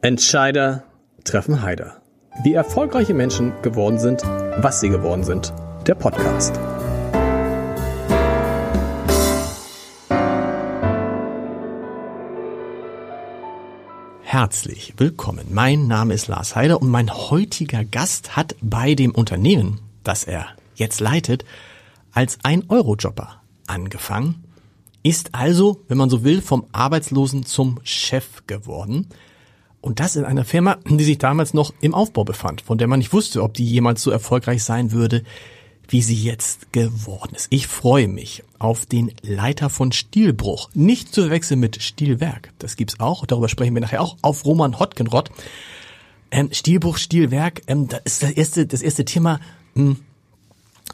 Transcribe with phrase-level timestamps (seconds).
[0.00, 0.84] Entscheider
[1.24, 2.00] treffen Heider.
[2.44, 5.52] Wie erfolgreiche Menschen geworden sind, was sie geworden sind.
[5.88, 6.56] Der Podcast.
[14.22, 15.46] Herzlich willkommen.
[15.50, 20.46] Mein Name ist Lars Heider und mein heutiger Gast hat bei dem Unternehmen, das er
[20.76, 21.44] jetzt leitet,
[22.12, 24.44] als ein Eurojobber angefangen,
[25.02, 29.08] ist also, wenn man so will, vom Arbeitslosen zum Chef geworden.
[29.80, 32.98] Und das in einer Firma, die sich damals noch im Aufbau befand, von der man
[32.98, 35.22] nicht wusste, ob die jemals so erfolgreich sein würde,
[35.88, 37.46] wie sie jetzt geworden ist.
[37.50, 40.68] Ich freue mich auf den Leiter von Stilbruch.
[40.74, 42.52] Nicht zu verwechseln mit Stilwerk.
[42.58, 43.24] Das gibt's auch.
[43.24, 44.16] Darüber sprechen wir nachher auch.
[44.20, 45.30] Auf Roman Hotgenrott.
[46.30, 49.40] Ähm, Stilbruch, Stilwerk, ähm, das ist das erste, das erste Thema.
[49.74, 49.96] Hm.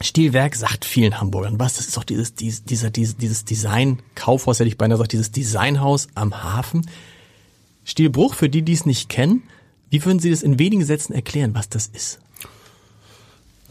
[0.01, 1.75] Stilwerk sagt vielen Hamburgern was.
[1.75, 6.09] Das ist doch dieses, dieses, dieser, dieses, dieses Design-Kaufhaus, hätte ich beinahe gesagt, dieses Designhaus
[6.15, 6.89] am Hafen.
[7.85, 9.43] Stilbruch, für die, die es nicht kennen,
[9.91, 12.19] wie würden Sie das in wenigen Sätzen erklären, was das ist?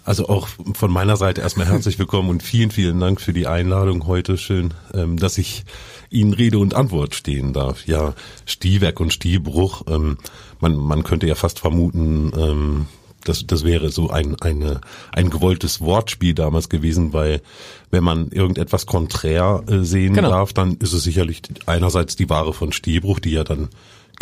[0.06, 4.06] Also auch von meiner Seite erstmal herzlich willkommen und vielen, vielen Dank für die Einladung
[4.06, 4.38] heute.
[4.38, 5.64] Schön, ähm, dass ich
[6.10, 7.88] Ihnen Rede und Antwort stehen darf.
[7.88, 8.14] Ja,
[8.46, 9.84] Stilwerk und Stilbruch.
[9.88, 10.18] Ähm,
[10.60, 12.88] man, man könnte ja fast vermuten, ähm,
[13.24, 14.82] das, das wäre so ein, eine,
[15.14, 17.42] ein gewolltes Wortspiel damals gewesen, weil
[17.90, 20.30] wenn man irgendetwas konträr äh, sehen genau.
[20.30, 23.70] darf, dann ist es sicherlich einerseits die Ware von Stilbruch, die ja dann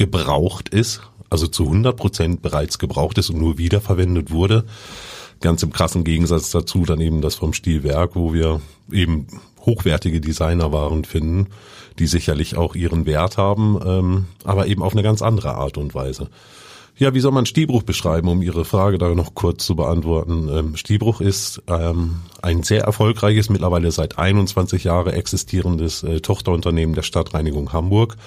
[0.01, 4.65] gebraucht ist, also zu 100 Prozent bereits gebraucht ist und nur wiederverwendet wurde.
[5.41, 9.27] Ganz im krassen Gegensatz dazu dann eben das vom Stilwerk, wo wir eben
[9.63, 11.49] hochwertige Designerwaren finden,
[11.99, 15.93] die sicherlich auch ihren Wert haben, ähm, aber eben auf eine ganz andere Art und
[15.93, 16.29] Weise.
[16.97, 20.49] Ja, wie soll man Stiebruch beschreiben, um Ihre Frage da noch kurz zu beantworten?
[20.51, 27.03] Ähm, Stiebruch ist ähm, ein sehr erfolgreiches, mittlerweile seit 21 Jahren existierendes äh, Tochterunternehmen der
[27.03, 28.17] Stadtreinigung Hamburg.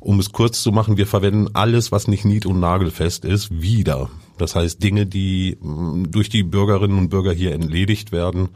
[0.00, 4.10] Um es kurz zu machen, wir verwenden alles, was nicht nied- und nagelfest ist, wieder.
[4.38, 8.48] Das heißt, Dinge, die mm, durch die Bürgerinnen und Bürger hier entledigt werden,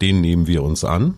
[0.00, 1.16] denen nehmen wir uns an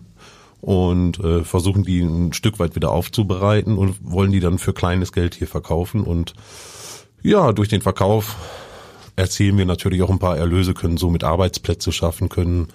[0.61, 5.11] und äh, versuchen die ein Stück weit wieder aufzubereiten und wollen die dann für kleines
[5.11, 6.33] Geld hier verkaufen und
[7.21, 8.35] ja, durch den Verkauf
[9.15, 12.67] erzielen wir natürlich auch ein paar Erlöse, können somit Arbeitsplätze schaffen, können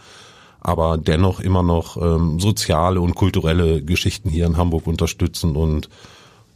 [0.60, 5.88] aber dennoch immer noch ähm, soziale und kulturelle Geschichten hier in Hamburg unterstützen und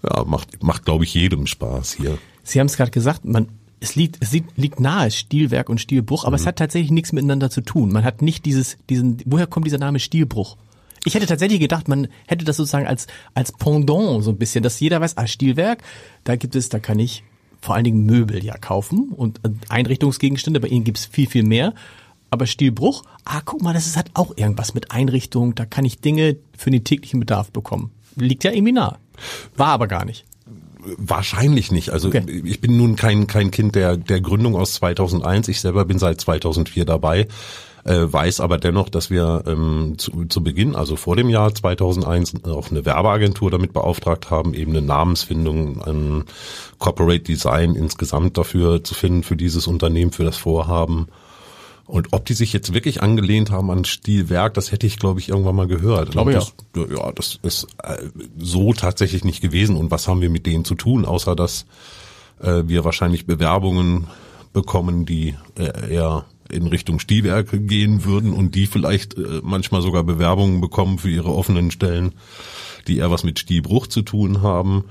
[0.08, 2.18] ja, macht, macht glaube ich, jedem Spaß hier.
[2.42, 3.48] Sie haben es gerade gesagt, man
[3.80, 6.40] es liegt, es liegt nahe Stilwerk und Stilbruch, aber mhm.
[6.40, 7.92] es hat tatsächlich nichts miteinander zu tun.
[7.92, 10.56] Man hat nicht dieses, diesen, woher kommt dieser Name Stilbruch?
[11.04, 14.80] Ich hätte tatsächlich gedacht, man hätte das sozusagen als, als Pendant so ein bisschen, dass
[14.80, 15.82] jeder weiß, ah, Stilwerk,
[16.24, 17.24] da gibt es, da kann ich
[17.60, 21.74] vor allen Dingen Möbel ja kaufen und Einrichtungsgegenstände, bei ihnen gibt's viel, viel mehr.
[22.30, 26.00] Aber Stilbruch, ah, guck mal, das ist, hat auch irgendwas mit Einrichtung, da kann ich
[26.00, 27.90] Dinge für den täglichen Bedarf bekommen.
[28.16, 28.98] Liegt ja irgendwie nah.
[29.56, 30.24] War aber gar nicht.
[30.98, 31.90] Wahrscheinlich nicht.
[31.90, 32.42] Also okay.
[32.44, 35.48] ich bin nun kein, kein Kind der, der Gründung aus 2001.
[35.48, 37.26] Ich selber bin seit 2004 dabei
[37.84, 42.44] äh, weiß aber dennoch, dass wir ähm, zu, zu Beginn, also vor dem Jahr 2001,
[42.44, 46.24] auch eine Werbeagentur damit beauftragt haben, eben eine Namensfindung, ein
[46.78, 51.08] Corporate Design insgesamt dafür zu finden, für dieses Unternehmen, für das Vorhaben.
[51.86, 55.28] Und ob die sich jetzt wirklich angelehnt haben an Stilwerk, das hätte ich, glaube ich,
[55.28, 56.12] irgendwann mal gehört.
[56.12, 56.42] Glaube ja.
[56.74, 57.98] ja, das ist äh,
[58.38, 59.76] so tatsächlich nicht gewesen.
[59.76, 61.66] Und was haben wir mit denen zu tun, außer dass
[62.40, 64.06] äh, wir wahrscheinlich Bewerbungen
[64.52, 70.04] bekommen, die äh, eher in Richtung Stilwerke gehen würden und die vielleicht äh, manchmal sogar
[70.04, 72.14] Bewerbungen bekommen für ihre offenen Stellen,
[72.86, 74.84] die eher was mit Stilbruch zu tun haben.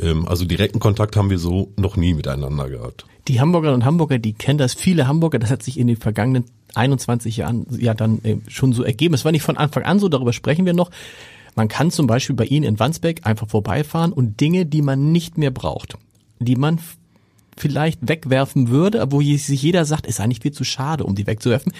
[0.00, 3.06] Ähm, also direkten Kontakt haben wir so noch nie miteinander gehabt.
[3.28, 6.44] Die Hamburgerinnen und Hamburger, die kennen das, viele Hamburger, das hat sich in den vergangenen
[6.74, 9.14] 21 Jahren ja dann äh, schon so ergeben.
[9.14, 10.90] Es war nicht von Anfang an so, darüber sprechen wir noch.
[11.56, 15.36] Man kann zum Beispiel bei Ihnen in Wandsbek einfach vorbeifahren und Dinge, die man nicht
[15.36, 15.96] mehr braucht,
[16.38, 16.78] die man
[17.56, 21.72] vielleicht wegwerfen würde, wo sich jeder sagt, ist eigentlich viel zu schade, um die wegzuwerfen.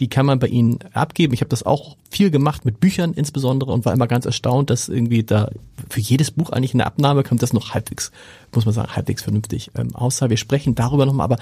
[0.00, 1.34] Die kann man bei ihnen abgeben.
[1.34, 4.88] Ich habe das auch viel gemacht mit Büchern insbesondere und war immer ganz erstaunt, dass
[4.88, 5.50] irgendwie da
[5.88, 8.12] für jedes Buch eigentlich eine Abnahme kommt, das noch halbwegs,
[8.52, 10.30] muss man sagen, halbwegs vernünftig ähm, aussah.
[10.30, 11.38] Wir sprechen darüber nochmal, aber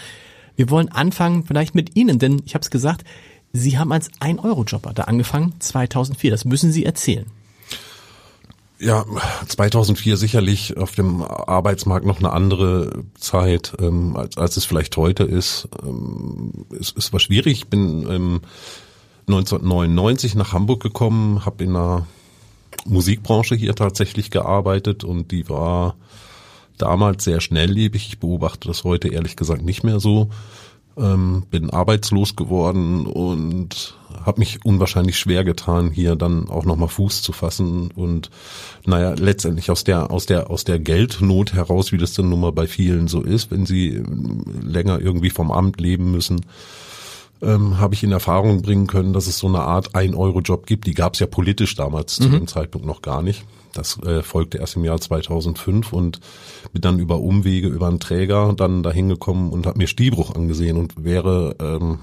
[0.56, 3.04] wir wollen anfangen vielleicht mit Ihnen, denn ich habe es gesagt,
[3.52, 6.30] Sie haben als 1-Euro-Jobber da angefangen, 2004.
[6.30, 7.26] Das müssen Sie erzählen.
[8.82, 9.04] Ja,
[9.46, 15.22] 2004 sicherlich auf dem Arbeitsmarkt noch eine andere Zeit, ähm, als, als es vielleicht heute
[15.22, 15.68] ist.
[15.84, 17.52] Ähm, es, es war schwierig.
[17.52, 18.40] Ich bin ähm,
[19.28, 22.08] 1999 nach Hamburg gekommen, habe in einer
[22.84, 25.94] Musikbranche hier tatsächlich gearbeitet und die war
[26.76, 28.08] damals sehr schnelllebig.
[28.08, 30.28] Ich beobachte das heute ehrlich gesagt nicht mehr so.
[30.96, 37.22] Ähm, bin arbeitslos geworden und habe mich unwahrscheinlich schwer getan, hier dann auch nochmal Fuß
[37.22, 38.30] zu fassen und
[38.84, 42.52] naja, letztendlich aus der, aus der, aus der Geldnot heraus, wie das dann nun mal
[42.52, 46.44] bei vielen so ist, wenn sie ähm, länger irgendwie vom Amt leben müssen,
[47.40, 50.86] ähm, habe ich in Erfahrung bringen können, dass es so eine Art Ein-Euro-Job gibt.
[50.86, 52.24] Die gab es ja politisch damals mhm.
[52.24, 53.44] zu dem Zeitpunkt noch gar nicht.
[53.72, 56.20] Das äh, folgte erst im Jahr 2005 und
[56.72, 60.76] bin dann über Umwege, über einen Träger dann dahin gekommen und habe mir Stiebruch angesehen
[60.76, 62.00] und wäre ähm,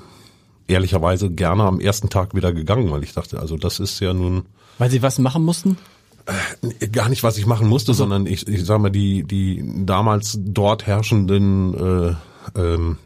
[0.67, 4.43] ehrlicherweise gerne am ersten Tag wieder gegangen, weil ich dachte, also das ist ja nun...
[4.77, 5.77] Weil Sie was machen mussten?
[6.79, 8.03] Äh, gar nicht, was ich machen musste, also.
[8.03, 12.15] sondern ich, ich sag mal, die, die damals dort herrschenden äh,
[12.59, 12.97] ähm,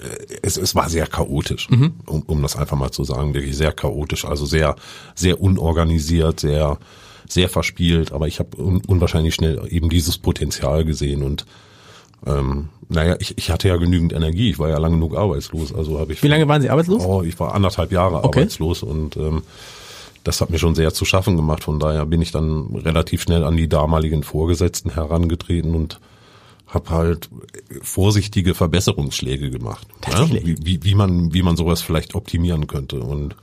[0.00, 1.94] äh, es, es war sehr chaotisch, mhm.
[2.06, 4.76] um, um das einfach mal zu sagen, wirklich sehr chaotisch, also sehr,
[5.14, 6.78] sehr unorganisiert, sehr,
[7.28, 11.46] sehr verspielt, aber ich habe un, unwahrscheinlich schnell eben dieses Potenzial gesehen und
[12.26, 15.98] ähm, naja, ich, ich hatte ja genügend Energie, ich war ja lange genug arbeitslos, also
[15.98, 16.22] habe ich.
[16.22, 17.04] Wie lange waren Sie arbeitslos?
[17.04, 18.40] Oh, ich war anderthalb Jahre okay.
[18.40, 19.42] arbeitslos und ähm,
[20.22, 21.64] das hat mir schon sehr zu schaffen gemacht.
[21.64, 26.00] Von daher bin ich dann relativ schnell an die damaligen Vorgesetzten herangetreten und
[26.66, 27.28] habe halt
[27.82, 30.28] vorsichtige Verbesserungsschläge gemacht, ja?
[30.30, 33.36] wie, wie, wie man wie man sowas vielleicht optimieren könnte und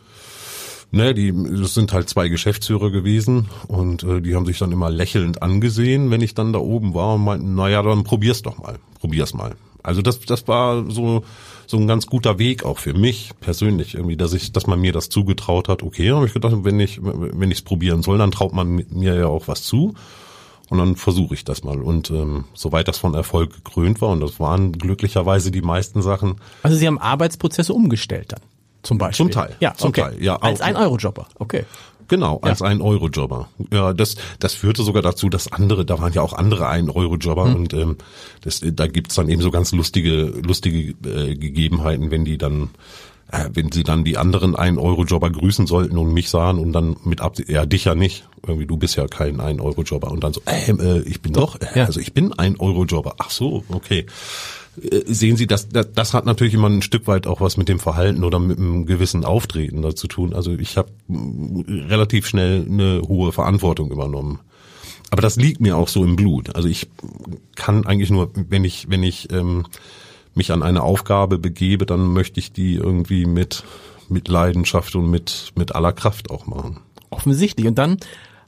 [0.93, 4.89] Ne, die das sind halt zwei Geschäftsführer gewesen und äh, die haben sich dann immer
[4.89, 8.77] lächelnd angesehen, wenn ich dann da oben war und meinten, naja, dann probier's doch mal,
[8.99, 9.55] probier's mal.
[9.83, 11.23] Also das, das war so
[11.65, 14.91] so ein ganz guter Weg auch für mich persönlich irgendwie, dass ich, dass man mir
[14.91, 15.81] das zugetraut hat.
[15.81, 19.27] Okay, habe ich gedacht, wenn ich wenn ich's probieren soll, dann traut man mir ja
[19.27, 19.95] auch was zu
[20.69, 21.81] und dann versuche ich das mal.
[21.81, 26.35] Und ähm, soweit das von Erfolg gekrönt war, und das waren glücklicherweise die meisten Sachen.
[26.63, 28.41] Also Sie haben Arbeitsprozesse umgestellt dann?
[28.83, 29.25] Zum Beispiel.
[29.25, 29.55] Zum Teil.
[29.59, 30.01] Ja, zum okay.
[30.01, 30.23] Teil.
[30.23, 31.27] Ja, als ein Eurojobber.
[31.35, 31.65] Okay.
[32.07, 32.65] Genau, als ja.
[32.65, 33.47] ein Eurojobber.
[33.71, 37.45] Ja, das, das führte sogar dazu, dass andere, da waren ja auch andere ein Eurojobber
[37.45, 37.55] hm.
[37.55, 37.97] und ähm,
[38.41, 42.71] das, da gibt's dann eben so ganz lustige, lustige äh, Gegebenheiten, wenn die dann
[43.31, 46.73] äh, wenn sie dann die anderen ein Euro Jobber grüßen sollten und mich sahen und
[46.73, 50.11] dann mit ab ja dich ja nicht irgendwie du bist ja kein ein Euro Jobber
[50.11, 51.85] und dann so äh, äh ich bin doch, äh, ja.
[51.85, 54.05] also ich bin ein Euro Jobber ach so okay
[54.75, 57.79] sehen Sie, das, das, das hat natürlich immer ein Stück weit auch was mit dem
[57.79, 60.33] Verhalten oder mit einem gewissen Auftreten da zu tun.
[60.33, 64.39] Also ich habe relativ schnell eine hohe Verantwortung übernommen.
[65.09, 66.55] Aber das liegt mir auch so im Blut.
[66.55, 66.87] Also ich
[67.55, 69.65] kann eigentlich nur, wenn ich, wenn ich ähm,
[70.35, 73.65] mich an eine Aufgabe begebe, dann möchte ich die irgendwie mit,
[74.07, 76.79] mit Leidenschaft und mit, mit aller Kraft auch machen.
[77.09, 77.67] Offensichtlich.
[77.67, 77.97] Und dann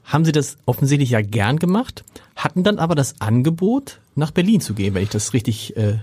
[0.04, 2.02] haben Sie das offensichtlich ja gern gemacht,
[2.34, 5.98] hatten dann aber das Angebot, nach Berlin zu gehen, wenn ich das richtig äh,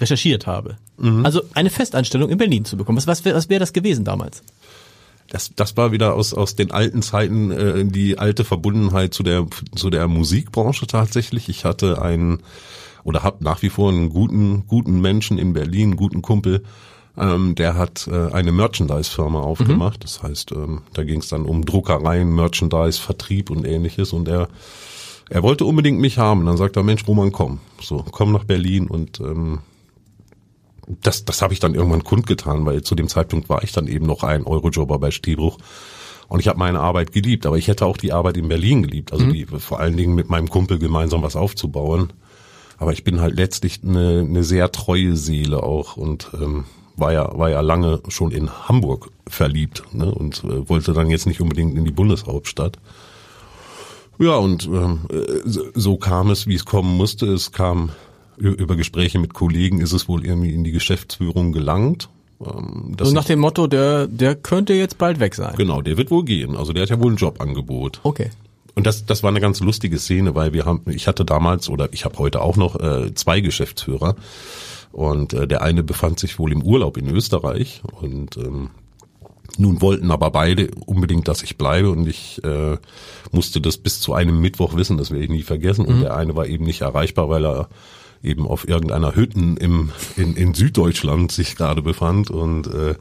[0.00, 0.76] recherchiert habe.
[0.98, 1.24] Mhm.
[1.24, 2.96] Also eine Festanstellung in Berlin zu bekommen.
[2.96, 4.42] Was, was wäre was wär das gewesen damals?
[5.28, 9.46] Das, das war wieder aus, aus den alten Zeiten äh, die alte Verbundenheit zu der,
[9.74, 11.48] zu der Musikbranche tatsächlich.
[11.48, 12.40] Ich hatte einen
[13.04, 16.62] oder habe nach wie vor einen guten, guten Menschen in Berlin, einen guten Kumpel,
[17.16, 20.00] ähm, der hat äh, eine Merchandise-Firma aufgemacht.
[20.00, 20.02] Mhm.
[20.02, 24.12] Das heißt, ähm, da ging es dann um Druckereien, Merchandise, Vertrieb und ähnliches.
[24.12, 24.48] Und er,
[25.30, 26.44] er wollte unbedingt mich haben.
[26.46, 27.60] Dann sagt er, Mensch, Roman, komm.
[27.80, 29.60] So, komm nach Berlin und ähm,
[30.86, 34.06] das, das habe ich dann irgendwann kundgetan, weil zu dem Zeitpunkt war ich dann eben
[34.06, 35.58] noch ein Eurojobber bei Stiebruch.
[36.28, 39.12] Und ich habe meine Arbeit geliebt, aber ich hätte auch die Arbeit in Berlin geliebt,
[39.12, 39.32] also mhm.
[39.32, 42.12] die vor allen Dingen mit meinem Kumpel gemeinsam was aufzubauen.
[42.78, 46.64] Aber ich bin halt letztlich eine, eine sehr treue Seele auch und ähm,
[46.96, 51.26] war ja war ja lange schon in Hamburg verliebt ne, und äh, wollte dann jetzt
[51.26, 52.78] nicht unbedingt in die Bundeshauptstadt.
[54.18, 55.00] Ja und ähm,
[55.44, 57.26] so, so kam es, wie es kommen musste.
[57.26, 57.90] Es kam
[58.36, 62.08] über Gespräche mit Kollegen ist es wohl irgendwie in die Geschäftsführung gelangt.
[62.44, 65.54] Ähm, so nach dem Motto, der, der könnte jetzt bald weg sein.
[65.56, 66.56] Genau, der wird wohl gehen.
[66.56, 68.00] Also der hat ja wohl ein Jobangebot.
[68.02, 68.30] Okay.
[68.74, 71.92] Und das, das war eine ganz lustige Szene, weil wir haben, ich hatte damals oder
[71.92, 74.16] ich habe heute auch noch äh, zwei Geschäftsführer
[74.90, 78.70] und äh, der eine befand sich wohl im Urlaub in Österreich und ähm,
[79.56, 82.76] nun wollten aber beide unbedingt, dass ich bleibe und ich äh,
[83.30, 85.84] musste das bis zu einem Mittwoch wissen, das werde ich nie vergessen.
[85.84, 86.00] Und mhm.
[86.00, 87.68] der eine war eben nicht erreichbar, weil er
[88.24, 92.94] eben auf irgendeiner Hütten im, in, in Süddeutschland sich gerade befand und äh,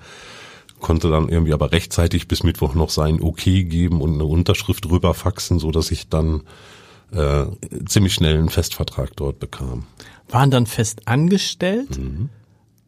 [0.79, 5.13] konnte dann irgendwie aber rechtzeitig bis Mittwoch noch sein Okay geben und eine Unterschrift rüber
[5.13, 6.41] faxen, so dass ich dann
[7.11, 7.45] äh,
[7.85, 9.85] ziemlich schnell einen Festvertrag dort bekam.
[10.29, 12.29] Waren dann fest angestellt, mhm.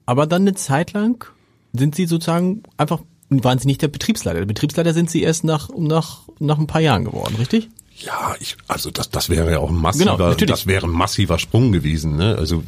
[0.06, 1.26] aber dann eine Zeit lang
[1.74, 4.40] sind Sie sozusagen einfach waren Sie nicht der Betriebsleiter.
[4.40, 7.70] Der Betriebsleiter sind Sie erst nach nach nach ein paar Jahren geworden, richtig?
[7.98, 11.40] Ja, ich, also das, das wäre ja auch ein massiver, genau, das wäre ein massiver
[11.40, 12.18] Sprung gewesen.
[12.18, 12.36] Ne?
[12.38, 12.62] Also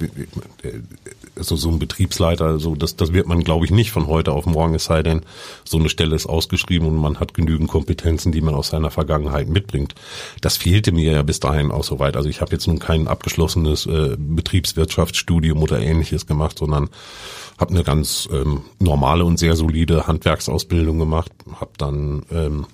[1.35, 4.45] so, so ein Betriebsleiter, so das, das wird man, glaube ich, nicht von heute auf
[4.45, 5.23] morgen, es sei denn,
[5.65, 9.49] so eine Stelle ist ausgeschrieben und man hat genügend Kompetenzen, die man aus seiner Vergangenheit
[9.49, 9.95] mitbringt.
[10.39, 12.15] Das fehlte mir ja bis dahin auch so weit.
[12.15, 16.89] Also ich habe jetzt nun kein abgeschlossenes äh, Betriebswirtschaftsstudium oder ähnliches gemacht, sondern
[17.57, 22.65] habe eine ganz ähm, normale und sehr solide Handwerksausbildung gemacht, habe dann ähm,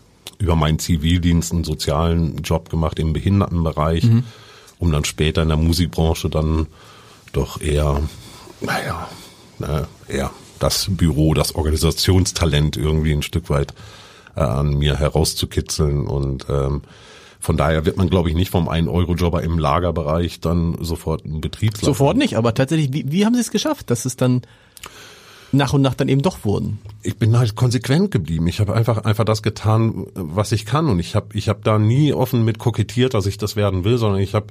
[0.43, 4.23] über meinen Zivildienst einen sozialen Job gemacht im Behindertenbereich, mhm.
[4.77, 6.67] um dann später in der Musikbranche dann
[7.31, 8.01] doch eher,
[8.59, 9.07] naja,
[9.57, 13.73] na, eher das Büro, das Organisationstalent irgendwie ein Stück weit
[14.35, 16.81] äh, an mir herauszukitzeln und ähm,
[17.39, 21.85] von daher wird man, glaube ich, nicht vom 1-Euro-Jobber im Lagerbereich dann sofort ein Betriebsleiter.
[21.85, 24.41] Sofort nicht, aber tatsächlich, wie, wie haben Sie es geschafft, dass es dann
[25.53, 26.79] nach und nach dann eben doch wurden?
[27.03, 28.47] Ich bin halt konsequent geblieben.
[28.47, 31.77] Ich habe einfach einfach das getan, was ich kann und ich habe ich habe da
[31.77, 34.47] nie offen mit kokettiert, dass ich das werden will, sondern ich habe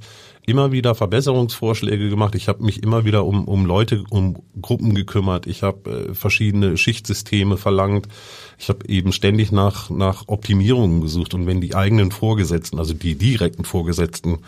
[0.46, 2.34] immer wieder Verbesserungsvorschläge gemacht.
[2.34, 5.46] Ich habe mich immer wieder um um Leute, um Gruppen gekümmert.
[5.46, 8.06] Ich habe äh, verschiedene Schichtsysteme verlangt.
[8.58, 13.16] Ich habe eben ständig nach nach Optimierungen gesucht und wenn die eigenen Vorgesetzten, also die
[13.16, 14.38] direkten Vorgesetzten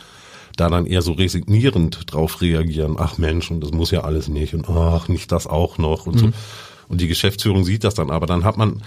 [0.56, 4.54] da dann eher so resignierend drauf reagieren, ach Mensch, und das muss ja alles nicht
[4.54, 6.18] und ach, nicht das auch noch und mhm.
[6.18, 6.28] so.
[6.88, 8.82] Und die Geschäftsführung sieht das dann, aber dann hat man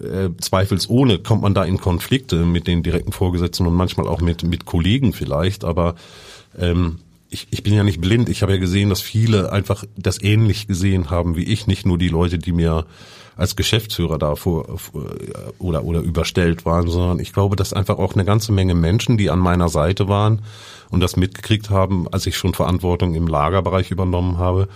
[0.00, 4.44] äh, zweifelsohne kommt man da in Konflikte mit den direkten Vorgesetzten und manchmal auch mit
[4.44, 5.94] mit Kollegen vielleicht, aber
[6.58, 7.00] ähm,
[7.30, 8.28] ich, ich bin ja nicht blind.
[8.28, 11.96] Ich habe ja gesehen, dass viele einfach das ähnlich gesehen haben wie ich, nicht nur
[11.96, 12.86] die Leute, die mir
[13.40, 14.66] als Geschäftsführer da vor,
[15.58, 19.30] oder oder überstellt waren, sondern ich glaube, dass einfach auch eine ganze Menge Menschen, die
[19.30, 20.42] an meiner Seite waren
[20.90, 24.68] und das mitgekriegt haben, als ich schon Verantwortung im Lagerbereich übernommen habe,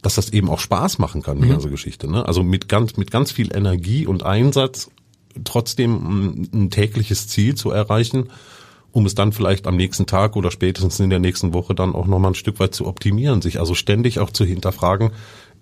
[0.00, 1.52] dass das eben auch Spaß machen kann, die mhm.
[1.52, 2.10] ganze Geschichte.
[2.10, 2.26] Ne?
[2.26, 4.90] Also mit ganz, mit ganz viel Energie und Einsatz
[5.44, 8.30] trotzdem ein, ein tägliches Ziel zu erreichen,
[8.90, 12.06] um es dann vielleicht am nächsten Tag oder spätestens in der nächsten Woche dann auch
[12.06, 15.10] nochmal ein Stück weit zu optimieren, sich also ständig auch zu hinterfragen,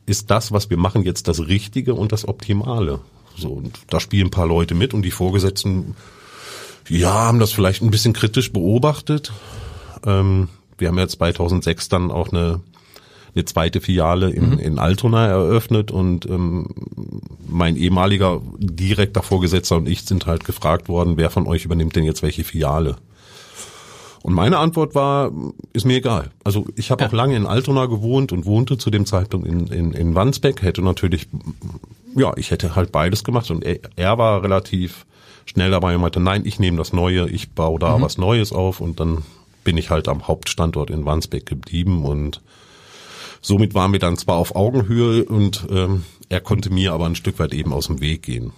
[0.06, 3.00] ist das, was wir machen, jetzt das Richtige und das Optimale?
[3.36, 5.94] So, und da spielen ein paar Leute mit und die Vorgesetzten,
[6.88, 9.32] ja, haben das vielleicht ein bisschen kritisch beobachtet,
[10.04, 10.48] ähm,
[10.78, 12.60] wir haben ja 2006 dann auch eine,
[13.34, 14.58] eine zweite Filiale in, mhm.
[14.58, 16.68] in Altona eröffnet und ähm,
[17.48, 22.04] mein ehemaliger direkter Vorgesetzter und ich sind halt gefragt worden, wer von euch übernimmt denn
[22.04, 22.96] jetzt welche Filiale?
[24.26, 25.30] Und meine Antwort war,
[25.73, 26.33] ist mir egal.
[26.42, 27.09] Also ich habe ja.
[27.09, 30.83] auch lange in Altona gewohnt und wohnte zu dem Zeitpunkt in, in, in Wandsbeck, hätte
[30.83, 31.28] natürlich,
[32.16, 35.06] ja, ich hätte halt beides gemacht und er, er war relativ
[35.45, 38.02] schnell dabei und meinte, nein, ich nehme das Neue, ich baue da mhm.
[38.02, 39.23] was Neues auf und dann
[39.62, 42.42] bin ich halt am Hauptstandort in Wandsbek geblieben und
[43.40, 47.38] somit waren wir dann zwar auf Augenhöhe und ähm, er konnte mir aber ein Stück
[47.38, 48.50] weit eben aus dem Weg gehen.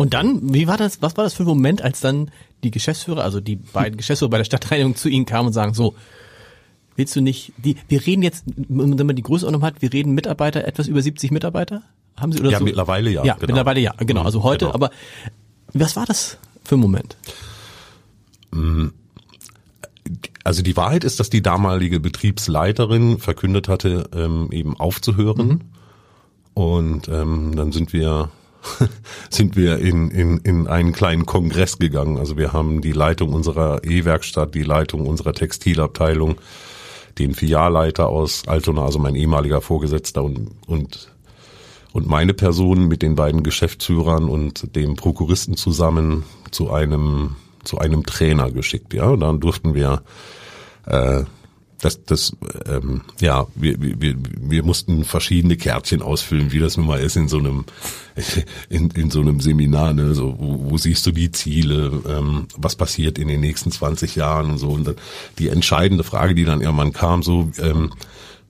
[0.00, 2.30] Und dann, wie war das, was war das für ein Moment, als dann
[2.64, 5.94] die Geschäftsführer, also die beiden Geschäftsführer bei der Stadtreinigung zu Ihnen kamen und sagen, so,
[6.96, 10.66] willst du nicht, die, wir reden jetzt, wenn man die Größenordnung hat, wir reden Mitarbeiter,
[10.66, 11.82] etwas über 70 Mitarbeiter?
[12.16, 12.64] Haben Sie oder ja, so?
[12.64, 13.26] mittlerweile ja.
[13.26, 13.48] Ja, genau.
[13.48, 14.22] mittlerweile ja, genau.
[14.22, 14.74] Also heute, genau.
[14.74, 14.90] aber
[15.74, 17.18] was war das für ein Moment?
[18.52, 18.86] Mm,
[20.44, 25.46] also die Wahrheit ist, dass die damalige Betriebsleiterin verkündet hatte, ähm, eben aufzuhören.
[25.46, 25.60] Mhm.
[26.54, 28.30] Und ähm, dann sind wir
[29.30, 32.18] sind wir in, in, in einen kleinen Kongress gegangen.
[32.18, 36.36] Also wir haben die Leitung unserer E-Werkstatt, die Leitung unserer Textilabteilung,
[37.18, 41.12] den Filialleiter aus Altona, also mein ehemaliger Vorgesetzter und, und,
[41.92, 48.04] und meine Person mit den beiden Geschäftsführern und dem Prokuristen zusammen zu einem zu einem
[48.04, 48.94] Trainer geschickt.
[48.94, 50.02] Ja, und dann durften wir
[50.86, 51.24] äh,
[51.80, 57.00] das, das, ähm, ja, wir, wir, wir mussten verschiedene Kärtchen ausfüllen, wie das nun mal
[57.00, 57.64] ist in so einem,
[58.68, 62.76] in, in so einem Seminar, ne, so, wo, wo siehst du die Ziele, ähm, was
[62.76, 64.70] passiert in den nächsten 20 Jahren und so.
[64.70, 64.96] Und dann
[65.38, 67.92] die entscheidende Frage, die dann irgendwann kam, so, ähm,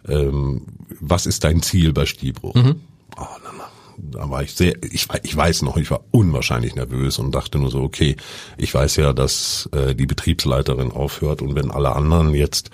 [0.09, 0.63] ähm,
[0.99, 2.55] was ist dein Ziel bei Stiebruch?
[2.55, 2.81] Mhm.
[3.17, 3.61] Oh, dann
[4.03, 7.71] da war ich sehr, ich, ich weiß noch, ich war unwahrscheinlich nervös und dachte nur
[7.71, 8.17] so, okay,
[8.57, 12.71] ich weiß ja, dass äh, die Betriebsleiterin aufhört und wenn alle anderen jetzt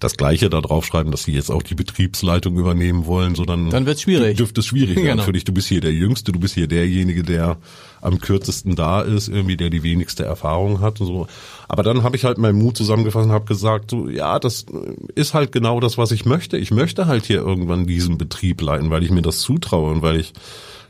[0.00, 3.86] das Gleiche da draufschreiben, dass sie jetzt auch die Betriebsleitung übernehmen wollen, so dann, dann
[3.86, 4.36] wird's schwierig.
[4.36, 5.22] Dürfte es schwierig werden genau.
[5.22, 5.44] für dich.
[5.44, 7.56] Du bist hier der Jüngste, du bist hier derjenige, der
[8.00, 11.26] am kürzesten da ist, irgendwie der die wenigste Erfahrung hat und so.
[11.68, 14.66] Aber dann habe ich halt meinen Mut zusammengefasst und habe gesagt, so ja, das
[15.14, 16.56] ist halt genau das, was ich möchte.
[16.56, 20.20] Ich möchte halt hier irgendwann diesen Betrieb leiten, weil ich mir das zutraue und weil
[20.20, 20.32] ich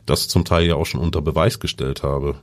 [0.05, 2.35] das zum Teil ja auch schon unter Beweis gestellt habe.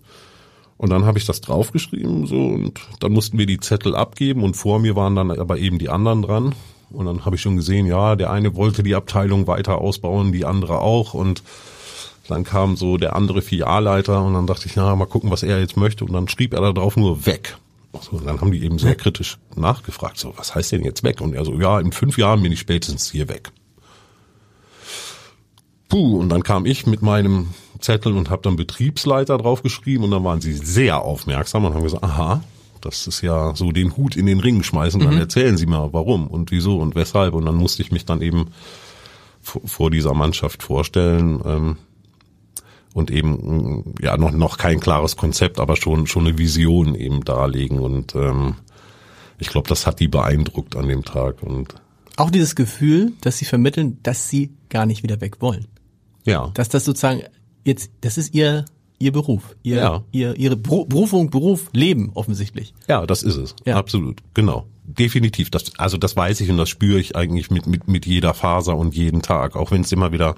[0.76, 4.54] Und dann habe ich das draufgeschrieben so und dann mussten wir die Zettel abgeben und
[4.56, 6.54] vor mir waren dann aber eben die anderen dran.
[6.90, 10.44] Und dann habe ich schon gesehen, ja, der eine wollte die Abteilung weiter ausbauen, die
[10.44, 11.42] andere auch und
[12.28, 15.60] dann kam so der andere Filialleiter und dann dachte ich, na, mal gucken, was er
[15.60, 16.04] jetzt möchte.
[16.04, 17.56] Und dann schrieb er da drauf nur weg.
[18.00, 21.20] So, und dann haben die eben sehr kritisch nachgefragt, so, was heißt denn jetzt weg?
[21.20, 23.52] Und er so, ja, in fünf Jahren bin ich spätestens hier weg.
[25.88, 27.50] puh, und dann kam ich mit meinem
[27.80, 32.04] Zettel und habe dann Betriebsleiter draufgeschrieben und dann waren sie sehr aufmerksam und haben gesagt,
[32.04, 32.42] aha,
[32.80, 35.20] das ist ja so den Hut in den Ring schmeißen, dann mhm.
[35.20, 37.34] erzählen Sie mal, warum und wieso und weshalb.
[37.34, 38.48] Und dann musste ich mich dann eben
[39.42, 41.76] vor dieser Mannschaft vorstellen ähm,
[42.94, 47.78] und eben ja noch noch kein klares Konzept, aber schon schon eine Vision eben darlegen
[47.78, 48.54] und ähm,
[49.38, 51.74] ich glaube, das hat die beeindruckt an dem Tag und
[52.16, 55.66] auch dieses Gefühl, dass sie vermitteln, dass sie gar nicht wieder weg wollen.
[56.24, 56.50] Ja.
[56.54, 57.22] Dass das sozusagen
[57.64, 58.64] jetzt, das ist ihr
[58.98, 60.04] ihr Beruf, ihr, ja.
[60.12, 62.72] ihr ihre Berufung, Beruf, Leben offensichtlich.
[62.88, 63.54] Ja, das ist es.
[63.64, 63.76] Ja.
[63.76, 64.66] Absolut, genau.
[64.84, 65.50] Definitiv.
[65.50, 68.76] Das, also das weiß ich und das spüre ich eigentlich mit mit mit jeder Faser
[68.76, 70.36] und jeden Tag, auch wenn es immer wieder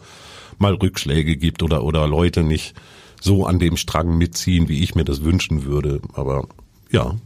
[0.58, 2.74] mal Rückschläge gibt oder oder Leute nicht
[3.20, 6.00] so an dem Strang mitziehen, wie ich mir das wünschen würde.
[6.14, 6.48] Aber
[6.90, 7.16] ja,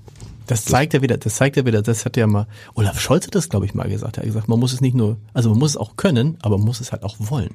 [0.50, 3.36] das zeigt ja wieder, das zeigt ja wieder, das hat ja mal, Olaf Scholz hat
[3.36, 4.16] das, glaube ich, mal gesagt.
[4.16, 6.58] Er hat gesagt, man muss es nicht nur, also man muss es auch können, aber
[6.58, 7.54] man muss es halt auch wollen.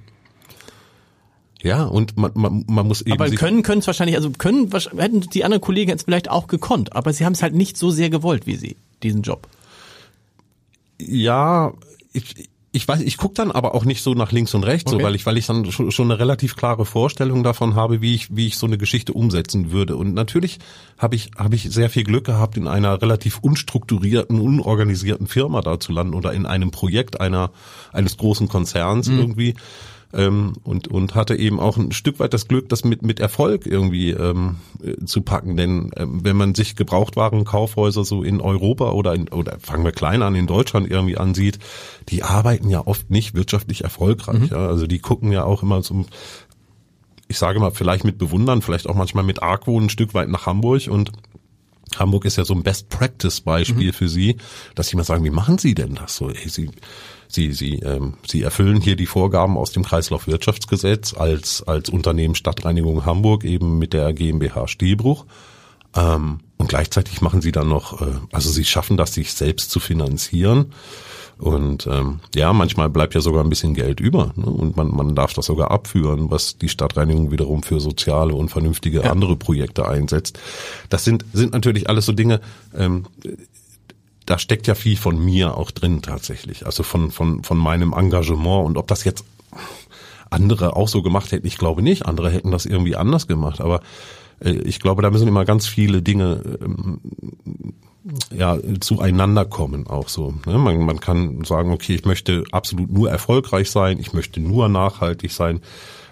[1.65, 3.13] Ja, und man, man, man muss eben.
[3.13, 6.95] Aber können können es wahrscheinlich, also können hätten die anderen Kollegen jetzt vielleicht auch gekonnt,
[6.95, 9.47] aber sie haben es halt nicht so sehr gewollt wie sie, diesen Job.
[10.99, 11.73] Ja,
[12.13, 15.01] ich, ich weiß, ich gucke dann aber auch nicht so nach links und rechts, okay.
[15.01, 18.13] so, weil ich, weil ich dann schon, schon eine relativ klare Vorstellung davon habe, wie
[18.13, 19.95] ich, wie ich so eine Geschichte umsetzen würde.
[19.95, 20.59] Und natürlich
[20.99, 25.79] habe ich, habe ich sehr viel Glück gehabt, in einer relativ unstrukturierten, unorganisierten Firma da
[25.79, 27.49] zu landen oder in einem Projekt einer
[27.91, 29.17] eines großen Konzerns mhm.
[29.17, 29.55] irgendwie
[30.15, 33.65] ähm, und und hatte eben auch ein Stück weit das Glück, das mit mit Erfolg
[33.65, 35.57] irgendwie ähm, äh, zu packen.
[35.57, 40.21] Denn ähm, wenn man sich Gebrauchtwarenkaufhäuser so in Europa oder in, oder fangen wir klein
[40.21, 41.59] an in Deutschland irgendwie ansieht,
[42.09, 44.39] die arbeiten ja oft nicht wirtschaftlich erfolgreich.
[44.39, 44.49] Mhm.
[44.51, 44.67] Ja?
[44.67, 46.05] Also die gucken ja auch immer zum
[47.27, 50.45] ich sage mal, vielleicht mit Bewundern, vielleicht auch manchmal mit Argwohn ein Stück weit nach
[50.45, 51.11] Hamburg und
[51.97, 53.93] Hamburg ist ja so ein Best Practice Beispiel mhm.
[53.93, 54.37] für Sie,
[54.75, 56.29] dass Sie mal sagen, wie machen Sie denn das so?
[56.29, 56.69] Ey, Sie
[57.27, 63.05] Sie, sie, ähm, sie erfüllen hier die Vorgaben aus dem Kreislaufwirtschaftsgesetz als, als Unternehmen Stadtreinigung
[63.05, 65.25] Hamburg eben mit der GmbH Stielbruch.
[65.95, 69.79] Ähm, und gleichzeitig machen sie dann noch, äh, also sie schaffen das, sich selbst zu
[69.79, 70.73] finanzieren.
[71.37, 74.45] Und ähm, ja, manchmal bleibt ja sogar ein bisschen Geld über ne?
[74.45, 79.03] und man, man darf das sogar abführen, was die Stadtreinigung wiederum für soziale und vernünftige
[79.03, 79.11] ja.
[79.11, 80.39] andere Projekte einsetzt.
[80.89, 82.39] Das sind, sind natürlich alles so Dinge,
[82.73, 83.05] ähm,
[84.25, 86.65] da steckt ja viel von mir auch drin tatsächlich.
[86.65, 89.25] Also von, von, von meinem Engagement und ob das jetzt
[90.29, 92.05] andere auch so gemacht hätten, ich glaube nicht.
[92.05, 93.61] Andere hätten das irgendwie anders gemacht.
[93.61, 93.81] Aber
[94.43, 96.99] äh, ich glaube, da müssen immer ganz viele Dinge ähm,
[98.35, 100.33] ja zueinander kommen auch so.
[100.45, 100.57] Ne?
[100.57, 105.31] Man, man kann sagen, okay, ich möchte absolut nur erfolgreich sein, ich möchte nur nachhaltig
[105.31, 105.61] sein,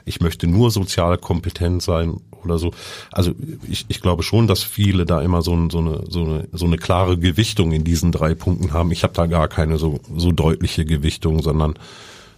[0.06, 2.71] ich möchte nur sozial kompetent sein oder so.
[3.12, 3.32] Also
[3.69, 6.77] ich, ich glaube schon, dass viele da immer so, so, eine, so, eine, so eine
[6.77, 8.91] klare Gewichtung in diesen drei Punkten haben.
[8.91, 11.75] Ich habe da gar keine so, so deutliche Gewichtung, sondern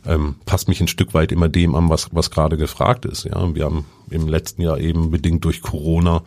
[0.06, 3.26] ähm, passt mich ein Stück weit immer dem an, was, was gerade gefragt ist.
[3.26, 6.24] Ja, wir haben im letzten Jahr eben bedingt durch Corona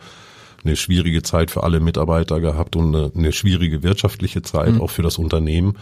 [0.63, 4.81] eine schwierige Zeit für alle Mitarbeiter gehabt und eine, eine schwierige wirtschaftliche Zeit mhm.
[4.81, 5.77] auch für das Unternehmen.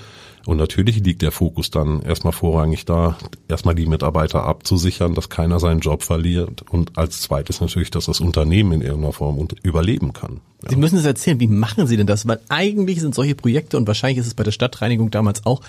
[0.48, 3.18] Und natürlich liegt der Fokus dann erstmal vorrangig da,
[3.50, 8.22] erstmal die Mitarbeiter abzusichern, dass keiner seinen Job verliert und als zweites natürlich, dass das
[8.22, 10.40] Unternehmen in irgendeiner Form überleben kann.
[10.64, 10.70] Ja.
[10.70, 12.26] Sie müssen es erzählen, wie machen Sie denn das?
[12.30, 15.60] Weil eigentlich sind solche Projekte und wahrscheinlich ist es bei der Stadtreinigung damals auch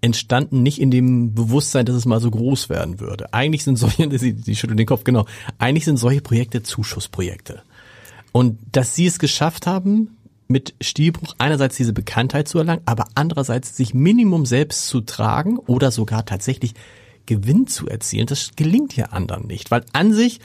[0.00, 3.34] entstanden nicht in dem Bewusstsein, dass es mal so groß werden würde.
[3.34, 5.26] Eigentlich sind solche, Sie, Sie schütteln den Kopf, genau,
[5.58, 7.60] eigentlich sind solche Projekte Zuschussprojekte.
[8.32, 10.16] Und dass Sie es geschafft haben,
[10.50, 15.90] mit Stilbruch einerseits diese Bekanntheit zu erlangen, aber andererseits sich Minimum selbst zu tragen oder
[15.92, 16.74] sogar tatsächlich
[17.24, 18.26] Gewinn zu erzielen.
[18.26, 20.40] Das gelingt ja anderen nicht, weil an sich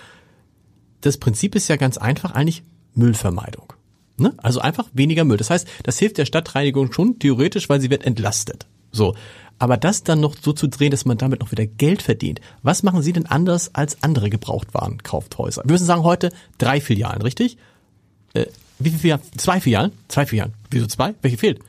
[1.02, 2.64] das Prinzip ist ja ganz einfach eigentlich
[2.94, 3.74] Müllvermeidung.
[4.18, 4.34] Ne?
[4.38, 5.38] Also einfach weniger Müll.
[5.38, 8.68] Das heißt, das hilft der Stadtreinigung schon theoretisch, weil sie wird entlastet.
[8.92, 9.16] So.
[9.58, 12.42] Aber das dann noch so zu drehen, dass man damit noch wieder Geld verdient.
[12.62, 15.64] Was machen Sie denn anders als andere Gebrauchtwarenkaufhäuser?
[15.64, 17.58] Wir müssen sagen heute drei Filialen, richtig?
[18.34, 18.48] Äh,
[18.80, 19.22] wie viele Filialen?
[19.38, 19.92] Zwei Filialen?
[20.08, 20.54] Zwei Filialen.
[20.70, 21.14] Wieso zwei?
[21.22, 21.60] Welche fehlt?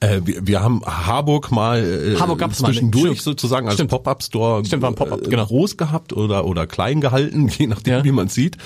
[0.00, 4.82] Äh, wir, wir haben Harburg mal äh, Harburg gab's zwischendurch mal, sozusagen als Pop-up-Store Stimmt,
[4.82, 5.46] war ein Pop-up, äh, genau.
[5.46, 8.04] groß gehabt oder oder klein gehalten, je nachdem ja.
[8.04, 8.58] wie man sieht.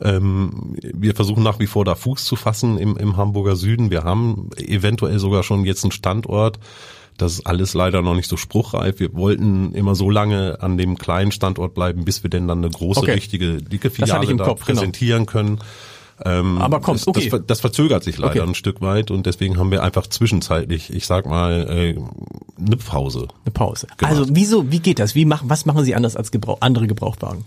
[0.00, 3.90] Ähm, wir versuchen nach wie vor da Fuß zu fassen im, im Hamburger Süden.
[3.90, 6.58] Wir haben eventuell sogar schon jetzt einen Standort.
[7.16, 8.98] Das ist alles leider noch nicht so spruchreif.
[8.98, 12.70] Wir wollten immer so lange an dem kleinen Standort bleiben, bis wir denn dann eine
[12.70, 13.12] große, okay.
[13.12, 14.80] richtige, dicke Filiale da Kopf, genau.
[14.80, 15.30] präsentieren genau.
[15.30, 15.58] können.
[16.24, 17.28] Ähm, Aber kommt, okay.
[17.28, 18.48] Das, das, verzögert sich leider okay.
[18.48, 21.98] ein Stück weit und deswegen haben wir einfach zwischenzeitlich, ich sag mal, äh,
[22.58, 23.28] eine Pause.
[23.44, 23.88] Eine Pause.
[23.96, 24.04] Gemacht.
[24.04, 25.14] Also wieso, wie geht das?
[25.14, 27.44] Wie machen, was machen Sie anders als Gebrauch, andere Gebrauchtwagen?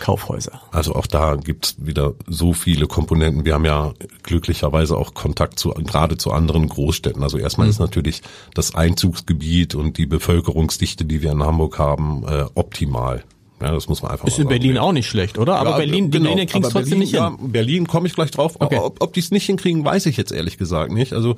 [0.00, 0.60] Kaufhäuser.
[0.72, 3.44] Also auch da gibt's wieder so viele Komponenten.
[3.44, 3.92] Wir haben ja
[4.22, 7.22] glücklicherweise auch Kontakt zu gerade zu anderen Großstädten.
[7.22, 7.72] Also erstmal mhm.
[7.72, 8.22] ist natürlich
[8.54, 13.22] das Einzugsgebiet und die Bevölkerungsdichte, die wir in Hamburg haben, äh, optimal.
[13.60, 15.56] Ja, das muss man einfach Ist in Berlin auch nicht schlecht, oder?
[15.56, 16.30] Aber ja, Berlin, die genau.
[16.30, 17.20] Berliner kriegen es trotzdem Berlin, nicht hin.
[17.20, 18.56] Ja, Berlin komme ich gleich drauf.
[18.58, 18.78] Okay.
[18.78, 21.12] Ob, ob die es nicht hinkriegen, weiß ich jetzt ehrlich gesagt nicht.
[21.12, 21.36] Also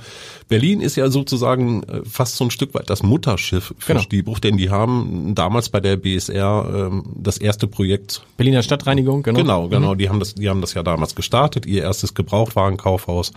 [0.49, 4.01] Berlin ist ja sozusagen äh, fast so ein Stück weit das Mutterschiff für genau.
[4.01, 8.23] Stiebruch, denn die haben damals bei der BSR ähm, das erste Projekt.
[8.37, 9.39] Berliner Stadtreinigung, genau.
[9.41, 9.95] Genau, genau.
[9.95, 9.99] Mhm.
[9.99, 13.33] Die haben das, die haben das ja damals gestartet, ihr erstes Gebrauchtwarenkaufhaus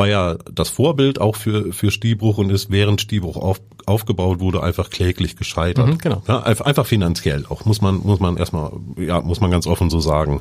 [0.00, 4.62] war ja das Vorbild auch für, für Stiebruch und ist während Stiebruch auf, aufgebaut wurde
[4.62, 5.88] einfach kläglich gescheitert.
[5.88, 6.22] Mhm, genau.
[6.26, 10.00] Ja, einfach finanziell auch, muss man, muss man erstmal, ja, muss man ganz offen so
[10.00, 10.40] sagen.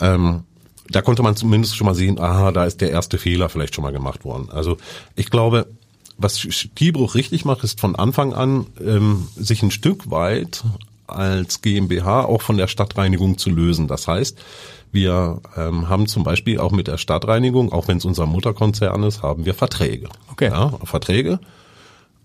[0.00, 0.44] Ähm,
[0.88, 3.84] da konnte man zumindest schon mal sehen, aha, da ist der erste Fehler vielleicht schon
[3.84, 4.48] mal gemacht worden.
[4.50, 4.78] Also
[5.16, 5.66] ich glaube,
[6.16, 10.64] was Stiebruch richtig macht, ist von Anfang an ähm, sich ein Stück weit
[11.06, 13.86] als GmbH auch von der Stadtreinigung zu lösen.
[13.86, 14.38] Das heißt,
[14.92, 19.22] wir ähm, haben zum Beispiel auch mit der Stadtreinigung, auch wenn es unser Mutterkonzern ist,
[19.22, 20.08] haben wir Verträge.
[20.30, 20.50] Okay.
[20.50, 21.40] Ja, Verträge,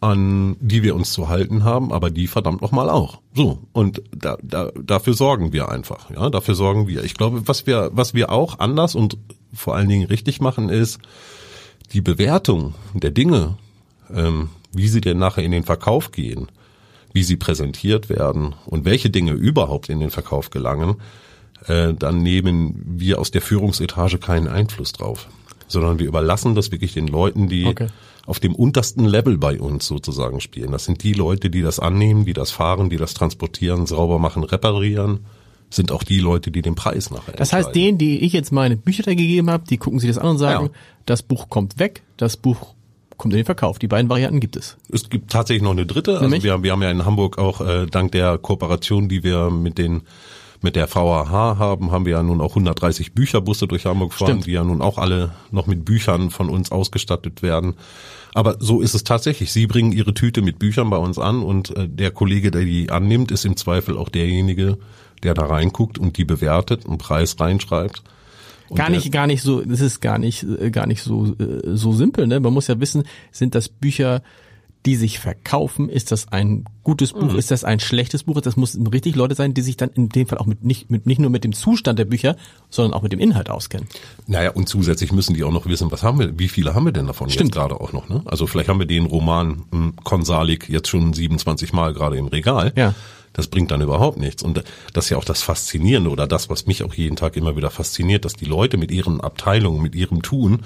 [0.01, 3.19] an die wir uns zu halten haben, aber die verdammt nochmal auch.
[3.33, 6.09] So und da, da, dafür sorgen wir einfach.
[6.09, 7.05] Ja, dafür sorgen wir.
[7.05, 9.17] Ich glaube, was wir was wir auch anders und
[9.53, 10.99] vor allen Dingen richtig machen, ist
[11.93, 13.55] die Bewertung der Dinge,
[14.13, 16.47] ähm, wie sie denn nachher in den Verkauf gehen,
[17.13, 20.97] wie sie präsentiert werden und welche Dinge überhaupt in den Verkauf gelangen
[21.67, 25.27] äh, dann nehmen wir aus der Führungsetage keinen Einfluss drauf,
[25.67, 27.87] sondern wir überlassen das wirklich den Leuten, die okay.
[28.25, 30.71] auf dem untersten Level bei uns sozusagen spielen.
[30.71, 34.43] Das sind die Leute, die das annehmen, die das fahren, die das transportieren, sauber machen,
[34.43, 35.21] reparieren
[35.69, 38.77] sind auch die Leute, die den Preis nachher Das heißt, denen, die ich jetzt meine
[38.77, 40.71] Bücher da gegeben habe, die gucken sich das an und sagen, ja.
[41.05, 42.73] das Buch kommt weg, das Buch
[43.17, 43.79] kommt in den Verkauf.
[43.79, 44.77] Die beiden Varianten gibt es.
[44.91, 46.19] Es gibt tatsächlich noch eine dritte.
[46.19, 49.77] Also wir, wir haben ja in Hamburg auch äh, dank der Kooperation, die wir mit
[49.77, 50.03] den
[50.61, 54.45] mit der VAH haben, haben wir ja nun auch 130 Bücherbusse durch Hamburg fahren, Stimmt.
[54.47, 57.75] die ja nun auch alle noch mit Büchern von uns ausgestattet werden.
[58.33, 59.51] Aber so ist es tatsächlich.
[59.51, 62.89] Sie bringen ihre Tüte mit Büchern bei uns an und äh, der Kollege, der die
[62.89, 64.77] annimmt, ist im Zweifel auch derjenige,
[65.23, 68.03] der da reinguckt und die bewertet, einen Preis reinschreibt.
[68.69, 71.75] Und gar nicht, gar nicht so, das ist gar nicht, äh, gar nicht so, äh,
[71.75, 72.39] so simpel, ne?
[72.39, 74.21] Man muss ja wissen, sind das Bücher,
[74.85, 75.89] die sich verkaufen.
[75.89, 77.33] Ist das ein gutes Buch?
[77.33, 77.37] Mhm.
[77.37, 78.39] Ist das ein schlechtes Buch?
[78.41, 81.05] Das muss richtig Leute sein, die sich dann in dem Fall auch mit nicht, mit,
[81.05, 82.37] nicht nur mit dem Zustand der Bücher,
[82.69, 83.87] sondern auch mit dem Inhalt auskennen.
[84.27, 86.93] Naja, und zusätzlich müssen die auch noch wissen, was haben wir, wie viele haben wir
[86.93, 87.49] denn davon Stimmt.
[87.49, 88.21] jetzt gerade auch noch, ne?
[88.25, 92.71] Also vielleicht haben wir den Roman hm, Konsalik jetzt schon 27 Mal gerade im Regal.
[92.75, 92.93] Ja.
[93.37, 94.41] Das bringt dann überhaupt nichts.
[94.41, 94.63] Und
[94.93, 97.69] das ist ja auch das Faszinierende oder das, was mich auch jeden Tag immer wieder
[97.69, 100.63] fasziniert, dass die Leute mit ihren Abteilungen, mit ihrem Tun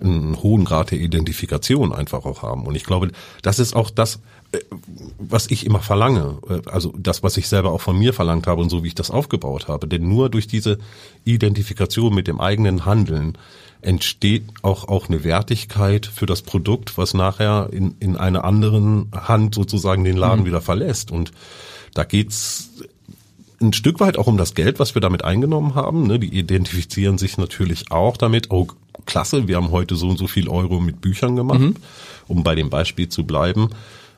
[0.00, 2.66] einen hohen Grad der Identifikation einfach auch haben.
[2.66, 3.10] Und ich glaube,
[3.42, 4.20] das ist auch das,
[4.52, 4.58] äh,
[5.18, 8.60] was ich immer verlange, äh, also das, was ich selber auch von mir verlangt habe
[8.60, 9.86] und so wie ich das aufgebaut habe.
[9.86, 10.78] Denn nur durch diese
[11.24, 13.38] Identifikation mit dem eigenen Handeln
[13.80, 19.54] entsteht auch, auch eine Wertigkeit für das Produkt, was nachher in, in einer anderen Hand
[19.54, 20.46] sozusagen den Laden mhm.
[20.46, 21.10] wieder verlässt.
[21.10, 21.32] Und
[21.92, 22.70] da geht's
[23.64, 26.06] ein Stück weit auch um das Geld, was wir damit eingenommen haben.
[26.06, 26.18] Ne?
[26.18, 28.50] Die identifizieren sich natürlich auch damit.
[28.50, 28.68] Oh,
[29.06, 31.76] klasse, wir haben heute so und so viel Euro mit Büchern gemacht, mhm.
[32.28, 33.70] um bei dem Beispiel zu bleiben.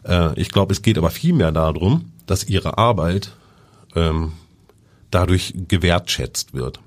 [0.05, 3.33] Äh, ich glaube, es geht aber viel mehr darum, dass ihre Arbeit
[3.95, 4.33] ähm,
[5.11, 6.81] dadurch gewertschätzt wird.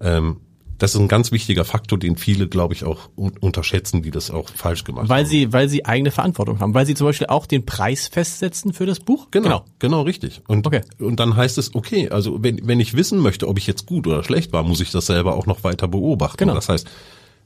[0.00, 0.38] Ähm,
[0.78, 4.48] das ist ein ganz wichtiger Faktor, den viele, glaube ich, auch unterschätzen, die das auch
[4.50, 5.30] falsch gemacht weil haben.
[5.30, 8.86] Sie, weil sie eigene Verantwortung haben, weil sie zum Beispiel auch den Preis festsetzen für
[8.86, 9.28] das Buch?
[9.30, 10.42] Genau, genau, genau richtig.
[10.46, 10.82] Und, okay.
[10.98, 14.06] und dann heißt es, okay, also wenn, wenn ich wissen möchte, ob ich jetzt gut
[14.06, 16.38] oder schlecht war, muss ich das selber auch noch weiter beobachten.
[16.38, 16.54] Genau.
[16.54, 16.86] Das heißt,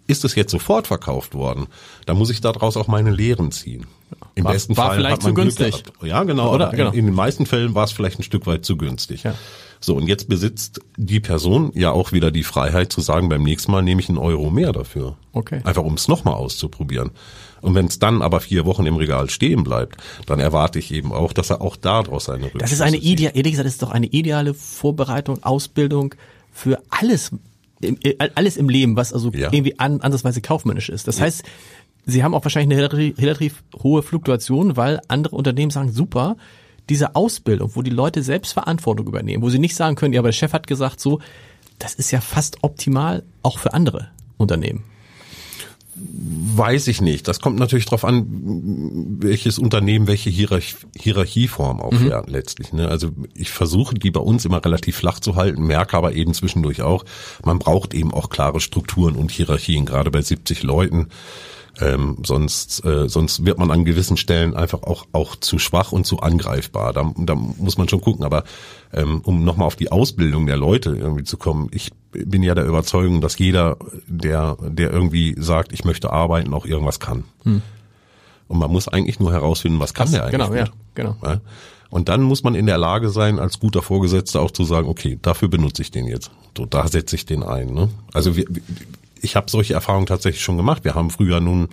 [0.07, 1.67] ist es jetzt sofort verkauft worden,
[2.07, 3.87] dann muss ich daraus auch meine Lehren ziehen.
[4.35, 5.83] Im war, besten war Fall vielleicht hat man zu günstig.
[6.03, 6.55] Ja, genau.
[6.55, 6.71] Oder?
[6.71, 6.91] genau.
[6.91, 9.23] In, in, den meisten Fällen war es vielleicht ein Stück weit zu günstig.
[9.23, 9.35] Ja.
[9.81, 13.73] So, und jetzt besitzt die Person ja auch wieder die Freiheit zu sagen, beim nächsten
[13.73, 15.17] Mal nehme ich einen Euro mehr dafür.
[15.33, 15.63] Okay.
[15.65, 17.13] Einfach um es nochmal auszuprobieren.
[17.63, 19.97] Und wenn es dann aber vier Wochen im Regal stehen bleibt,
[20.27, 23.35] dann erwarte ich eben auch, dass er auch daraus seine Rückschlüsse Das ist eine ideale,
[23.35, 26.15] ehrlich gesagt, das ist doch eine ideale Vorbereitung, Ausbildung
[26.53, 27.33] für alles,
[27.83, 29.53] äh, alles im Leben, was also ja.
[29.53, 31.09] irgendwie an, andersweise kaufmännisch ist.
[31.09, 31.25] Das ja.
[31.25, 31.43] heißt,
[32.07, 36.37] Sie haben auch wahrscheinlich eine relativ, relativ hohe Fluktuation, weil andere Unternehmen sagen, super,
[36.89, 40.29] diese Ausbildung, wo die Leute selbst Verantwortung übernehmen, wo sie nicht sagen können, ja, aber
[40.29, 41.21] der Chef hat gesagt so,
[41.79, 44.85] das ist ja fast optimal auch für andere Unternehmen.
[46.03, 47.29] Weiß ich nicht.
[47.29, 48.27] Das kommt natürlich darauf an,
[49.21, 52.13] welches Unternehmen welche Hierarch Hierarchieform auch mhm.
[52.27, 52.73] letztlich.
[52.73, 52.89] Ne?
[52.89, 56.81] Also ich versuche die bei uns immer relativ flach zu halten, merke aber eben zwischendurch
[56.81, 57.05] auch,
[57.45, 61.09] man braucht eben auch klare Strukturen und Hierarchien, gerade bei 70 Leuten
[61.81, 66.07] Ähm, sonst, äh, sonst wird man an gewissen Stellen einfach auch, auch zu schwach und
[66.07, 66.93] zu angreifbar.
[66.93, 68.25] Da, da muss man schon gucken.
[68.25, 68.45] Aber
[68.93, 72.67] ähm, um nochmal auf die Ausbildung der Leute irgendwie zu kommen, ich bin ja der
[72.67, 77.25] Überzeugung, dass jeder, der, der irgendwie sagt, ich möchte arbeiten, auch irgendwas kann.
[77.45, 77.63] Hm.
[78.49, 80.49] Und man muss eigentlich nur herausfinden, was kann das, der eigentlich.
[80.49, 81.17] Genau, ja, genau.
[81.23, 81.41] Ja?
[81.91, 85.19] Und dann muss man in der Lage sein, als guter Vorgesetzter auch zu sagen, okay,
[85.21, 86.31] dafür benutze ich den jetzt.
[86.57, 87.75] So, da setze ich den ein.
[87.75, 87.89] Ne?
[88.13, 88.45] Also wir,
[89.23, 90.85] ich habe solche Erfahrungen tatsächlich schon gemacht.
[90.85, 91.69] Wir haben früher nun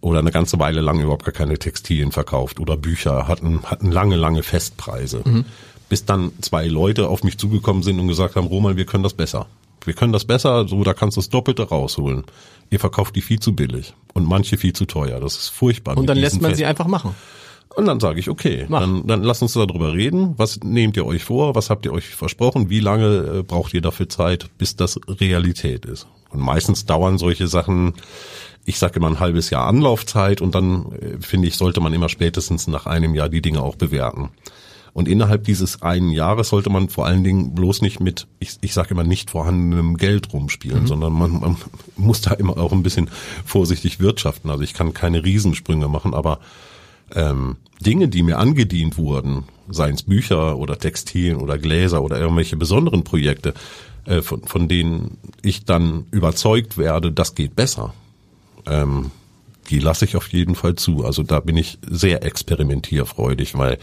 [0.00, 4.16] oder eine ganze Weile lang überhaupt gar keine Textilien verkauft oder Bücher, hatten, hatten lange,
[4.16, 5.22] lange Festpreise.
[5.24, 5.44] Mhm.
[5.88, 9.14] Bis dann zwei Leute auf mich zugekommen sind und gesagt haben, Roman, wir können das
[9.14, 9.46] besser.
[9.84, 12.24] Wir können das besser, so da kannst du das Doppelte rausholen.
[12.70, 15.20] Ihr verkauft die viel zu billig und manche viel zu teuer.
[15.20, 15.96] Das ist furchtbar.
[15.96, 16.58] Und dann lässt man Fest.
[16.58, 17.14] sie einfach machen.
[17.74, 20.34] Und dann sage ich, okay, dann, dann lass uns darüber reden.
[20.36, 21.54] Was nehmt ihr euch vor?
[21.54, 22.70] Was habt ihr euch versprochen?
[22.70, 26.06] Wie lange äh, braucht ihr dafür Zeit, bis das Realität ist?
[26.32, 27.94] Und meistens dauern solche Sachen,
[28.64, 32.08] ich sage immer ein halbes Jahr Anlaufzeit und dann äh, finde ich, sollte man immer
[32.08, 34.30] spätestens nach einem Jahr die Dinge auch bewerten.
[34.94, 38.74] Und innerhalb dieses einen Jahres sollte man vor allen Dingen bloß nicht mit, ich, ich
[38.74, 40.86] sage immer, nicht vorhandenem Geld rumspielen, mhm.
[40.86, 41.56] sondern man, man
[41.96, 43.08] muss da immer auch ein bisschen
[43.44, 44.50] vorsichtig wirtschaften.
[44.50, 46.40] Also ich kann keine Riesensprünge machen, aber
[47.14, 52.56] ähm, Dinge, die mir angedient wurden, seien es Bücher oder Textilien oder Gläser oder irgendwelche
[52.56, 53.54] besonderen Projekte,
[54.06, 57.94] äh, von, von denen ich dann überzeugt werde, das geht besser,
[58.66, 59.10] ähm,
[59.70, 61.04] die lasse ich auf jeden Fall zu.
[61.04, 63.78] Also da bin ich sehr experimentierfreudig, weil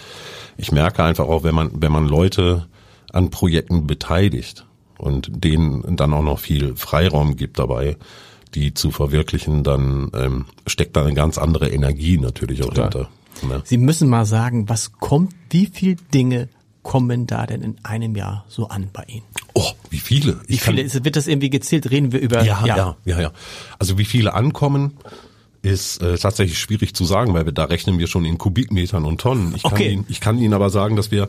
[0.58, 2.67] ich merke einfach auch, wenn man, wenn man Leute
[3.12, 4.65] an Projekten beteiligt
[4.97, 7.97] und denen dann auch noch viel Freiraum gibt dabei,
[8.55, 12.84] die zu verwirklichen, dann ähm, steckt da eine ganz andere Energie natürlich auch Total.
[12.84, 13.10] hinter.
[13.47, 13.62] Ne?
[13.63, 16.49] Sie müssen mal sagen, was kommt, wie viel Dinge
[16.84, 19.25] kommen da denn in einem Jahr so an bei Ihnen?
[19.60, 20.39] Oh, wie viele?
[20.48, 20.88] Ich wie viele?
[20.88, 21.89] Kann, wird das irgendwie gezählt?
[21.91, 22.43] Reden wir über?
[22.43, 23.22] Ja, ja, ja, ja.
[23.22, 23.32] ja.
[23.78, 24.98] Also wie viele ankommen?
[25.62, 29.19] ist äh, tatsächlich schwierig zu sagen, weil wir da rechnen wir schon in Kubikmetern und
[29.19, 29.54] Tonnen.
[29.56, 29.91] Ich kann, okay.
[29.91, 31.28] Ihnen, ich kann Ihnen aber sagen, dass wir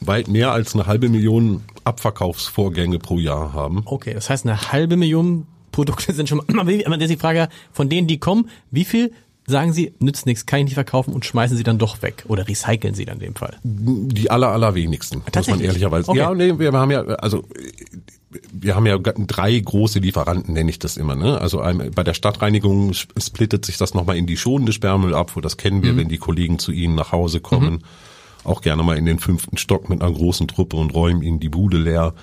[0.00, 3.82] weit mehr als eine halbe Million Abverkaufsvorgänge pro Jahr haben.
[3.86, 6.46] Okay, das heißt eine halbe Million Produkte sind schon mal,
[6.84, 9.12] aber das ist die Frage, von denen, die kommen, wie viel
[9.50, 12.48] sagen Sie, nützt nichts, kann ich nicht verkaufen und schmeißen Sie dann doch weg oder
[12.48, 13.58] recyceln Sie dann in dem Fall?
[13.62, 16.08] Die aller, allerwenigsten, muss man ehrlicherweise.
[16.08, 16.18] Okay.
[16.18, 17.44] Ja, nee, wir haben ja, also
[18.52, 21.16] wir haben ja drei große Lieferanten, nenne ich das immer.
[21.16, 21.40] Ne?
[21.40, 21.62] Also
[21.94, 25.82] bei der Stadtreinigung splittet sich das nochmal in die schonende Sperrmüll ab, wo das kennen
[25.82, 25.96] wir, mhm.
[25.98, 27.74] wenn die Kollegen zu Ihnen nach Hause kommen.
[27.74, 27.80] Mhm.
[28.44, 31.48] Auch gerne mal in den fünften Stock mit einer großen Truppe und räumen Ihnen die
[31.48, 32.14] Bude leer.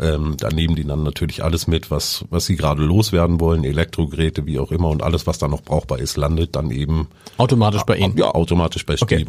[0.00, 4.46] Ähm, da nehmen die dann natürlich alles mit, was, was sie gerade loswerden wollen, Elektrogeräte,
[4.46, 7.96] wie auch immer und alles, was da noch brauchbar ist, landet dann eben automatisch bei
[7.96, 8.16] Ihnen.
[8.16, 8.94] Ja, automatisch bei.
[9.00, 9.26] Okay.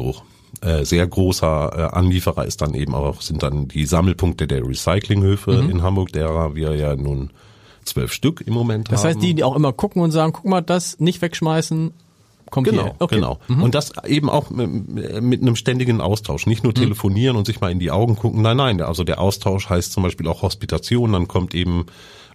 [0.60, 5.62] Äh, sehr großer äh, Anlieferer ist dann eben auch, sind dann die Sammelpunkte der Recyclinghöfe
[5.62, 5.70] mhm.
[5.70, 7.30] in Hamburg, derer wir ja nun
[7.84, 9.08] zwölf Stück im Moment das haben.
[9.08, 11.92] Das heißt, die, die auch immer gucken und sagen, guck mal, das nicht wegschmeißen,
[12.50, 13.16] kommt genau, Okay.
[13.16, 13.38] Genau.
[13.48, 13.62] Mhm.
[13.62, 16.46] Und das eben auch mit, mit, einem ständigen Austausch.
[16.46, 16.82] Nicht nur mhm.
[16.82, 17.40] telefonieren mhm.
[17.40, 18.42] und sich mal in die Augen gucken.
[18.42, 18.80] Nein, nein.
[18.80, 21.12] Also der Austausch heißt zum Beispiel auch Hospitation.
[21.12, 21.86] Dann kommt eben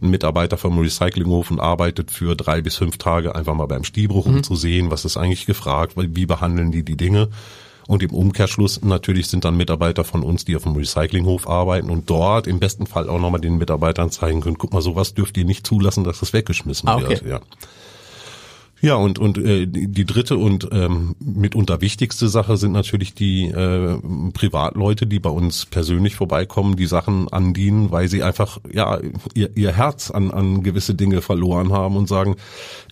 [0.02, 4.26] ein Mitarbeiter vom Recyclinghof und arbeitet für drei bis fünf Tage einfach mal beim Stiebruch,
[4.26, 4.44] um mhm.
[4.44, 7.30] zu sehen, was ist eigentlich gefragt, wie behandeln die die Dinge.
[7.88, 12.10] Und im Umkehrschluss natürlich sind dann Mitarbeiter von uns, die auf dem Recyclinghof arbeiten und
[12.10, 15.46] dort im besten Fall auch nochmal den Mitarbeitern zeigen können, guck mal, sowas dürft ihr
[15.46, 17.10] nicht zulassen, dass das weggeschmissen ah, okay.
[17.10, 17.26] wird.
[17.26, 17.40] Ja.
[18.86, 23.98] Ja, und, und äh, die dritte und ähm, mitunter wichtigste Sache sind natürlich die äh,
[24.32, 29.00] Privatleute, die bei uns persönlich vorbeikommen, die Sachen andienen, weil sie einfach ja
[29.34, 32.36] ihr, ihr Herz an, an gewisse Dinge verloren haben und sagen,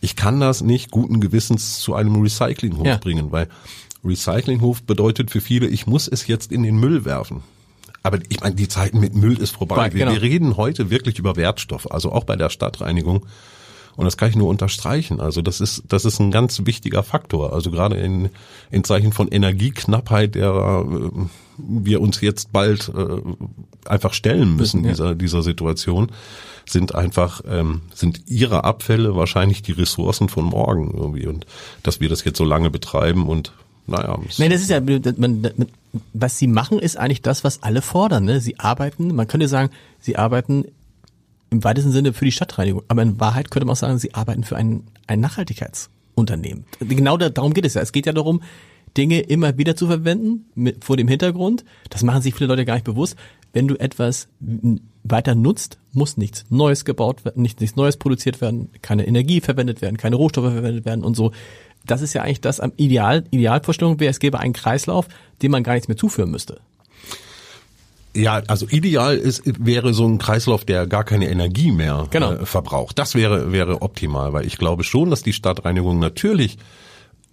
[0.02, 2.98] ich kann das nicht guten Gewissens zu einem Recyclinghof ja.
[2.98, 3.48] bringen, weil
[4.04, 7.44] Recyclinghof bedeutet für viele, ich muss es jetzt in den Müll werfen.
[8.02, 9.94] Aber ich meine, die Zeiten mit Müll ist vorbei.
[9.94, 10.12] Wir, genau.
[10.14, 13.28] wir reden heute wirklich über Wertstoffe, also auch bei der Stadtreinigung
[13.96, 15.20] und das kann ich nur unterstreichen.
[15.20, 17.54] Also das ist, das ist ein ganz wichtiger Faktor.
[17.54, 18.30] Also gerade in,
[18.72, 21.10] in Zeichen von Energieknappheit, der äh,
[21.58, 23.22] wir uns jetzt bald äh,
[23.88, 24.92] einfach stellen müssen, ja.
[24.92, 26.12] dieser, dieser Situation,
[26.66, 31.28] sind einfach, ähm, sind ihre Abfälle wahrscheinlich die Ressourcen von morgen irgendwie.
[31.28, 31.46] Und
[31.84, 33.54] dass wir das jetzt so lange betreiben und
[33.86, 34.18] naja.
[34.38, 35.52] Nein, das ist ja, man,
[36.14, 38.24] was sie machen, ist eigentlich das, was alle fordern.
[38.24, 38.40] Ne?
[38.40, 40.66] Sie arbeiten, man könnte sagen, sie arbeiten
[41.54, 42.84] im weitesten Sinne für die Stadtreinigung.
[42.88, 46.66] Aber in Wahrheit könnte man auch sagen, sie arbeiten für ein, ein Nachhaltigkeitsunternehmen.
[46.80, 47.82] Genau da, darum geht es ja.
[47.82, 48.42] Es geht ja darum,
[48.98, 52.76] Dinge immer wieder zu verwenden, mit, vor dem Hintergrund, das machen sich viele Leute gar
[52.76, 53.16] nicht bewusst,
[53.52, 54.28] wenn du etwas
[55.04, 59.82] weiter nutzt, muss nichts Neues gebaut werden, nichts, nichts Neues produziert werden, keine Energie verwendet
[59.82, 61.32] werden, keine Rohstoffe verwendet werden und so.
[61.86, 65.08] Das ist ja eigentlich das am Ideal, Idealvorstellung wäre, es gäbe einen Kreislauf,
[65.42, 66.62] dem man gar nichts mehr zuführen müsste.
[68.16, 72.34] Ja, also ideal ist, wäre so ein Kreislauf, der gar keine Energie mehr Genau.
[72.34, 73.00] äh, verbraucht.
[73.00, 76.58] Das wäre, wäre optimal, weil ich glaube schon, dass die Stadtreinigung natürlich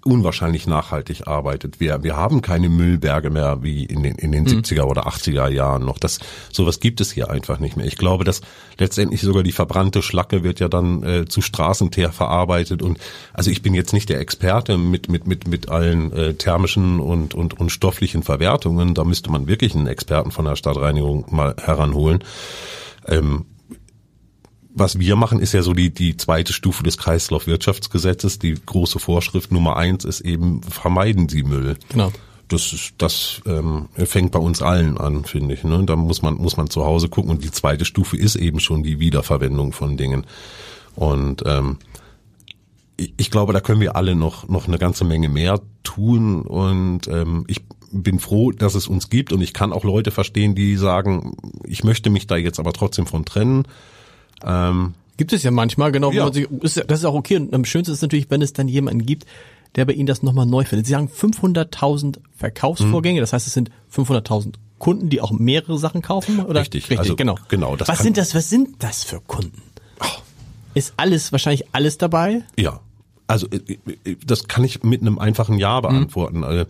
[0.04, 1.80] unwahrscheinlich nachhaltig arbeitet.
[1.80, 5.84] Wir, wir haben keine Müllberge mehr wie in den, in den 70er oder 80er Jahren
[5.84, 5.98] noch.
[5.98, 6.18] Das,
[6.50, 7.86] sowas gibt es hier einfach nicht mehr.
[7.86, 8.40] Ich glaube, dass
[8.78, 12.98] letztendlich sogar die verbrannte Schlacke wird ja dann äh, zu Straßenteer verarbeitet und
[13.34, 17.34] also ich bin jetzt nicht der Experte mit, mit, mit, mit allen äh, thermischen und,
[17.34, 18.94] und, und stofflichen Verwertungen.
[18.94, 22.24] Da müsste man wirklich einen Experten von der Stadtreinigung mal heranholen.
[23.06, 23.44] Ähm,
[24.80, 28.38] was wir machen, ist ja so die, die zweite Stufe des Kreislaufwirtschaftsgesetzes.
[28.38, 31.76] Die große Vorschrift Nummer eins ist eben, vermeiden Sie Müll.
[31.90, 32.10] Genau.
[32.48, 35.62] Das, das ähm, fängt bei uns allen an, finde ich.
[35.62, 35.84] Ne?
[35.84, 37.30] Da muss man, muss man zu Hause gucken.
[37.30, 40.26] Und die zweite Stufe ist eben schon die Wiederverwendung von Dingen.
[40.96, 41.78] Und ähm,
[42.96, 46.42] ich, ich glaube, da können wir alle noch, noch eine ganze Menge mehr tun.
[46.42, 47.62] Und ähm, ich
[47.92, 49.32] bin froh, dass es uns gibt.
[49.32, 53.06] Und ich kann auch Leute verstehen, die sagen, ich möchte mich da jetzt aber trotzdem
[53.06, 53.64] von trennen.
[54.44, 56.12] Ähm, Gibt es ja manchmal, genau.
[56.12, 56.24] Ja.
[56.24, 57.36] Man sich, ist, das ist auch okay.
[57.36, 59.26] Und am schönsten ist natürlich, wenn es dann jemanden gibt,
[59.76, 60.86] der bei Ihnen das nochmal neu findet.
[60.86, 66.40] Sie sagen 500.000 Verkaufsvorgänge, das heißt, es sind 500.000 Kunden, die auch mehrere Sachen kaufen,
[66.40, 66.60] oder?
[66.60, 67.36] Richtig, Richtig, also genau.
[67.48, 69.62] genau, das was sind das, was sind das für Kunden?
[70.72, 72.42] Ist alles, wahrscheinlich alles dabei?
[72.58, 72.80] Ja,
[73.26, 76.44] also äh, äh, das kann ich mit einem einfachen Ja beantworten.
[76.44, 76.64] Also,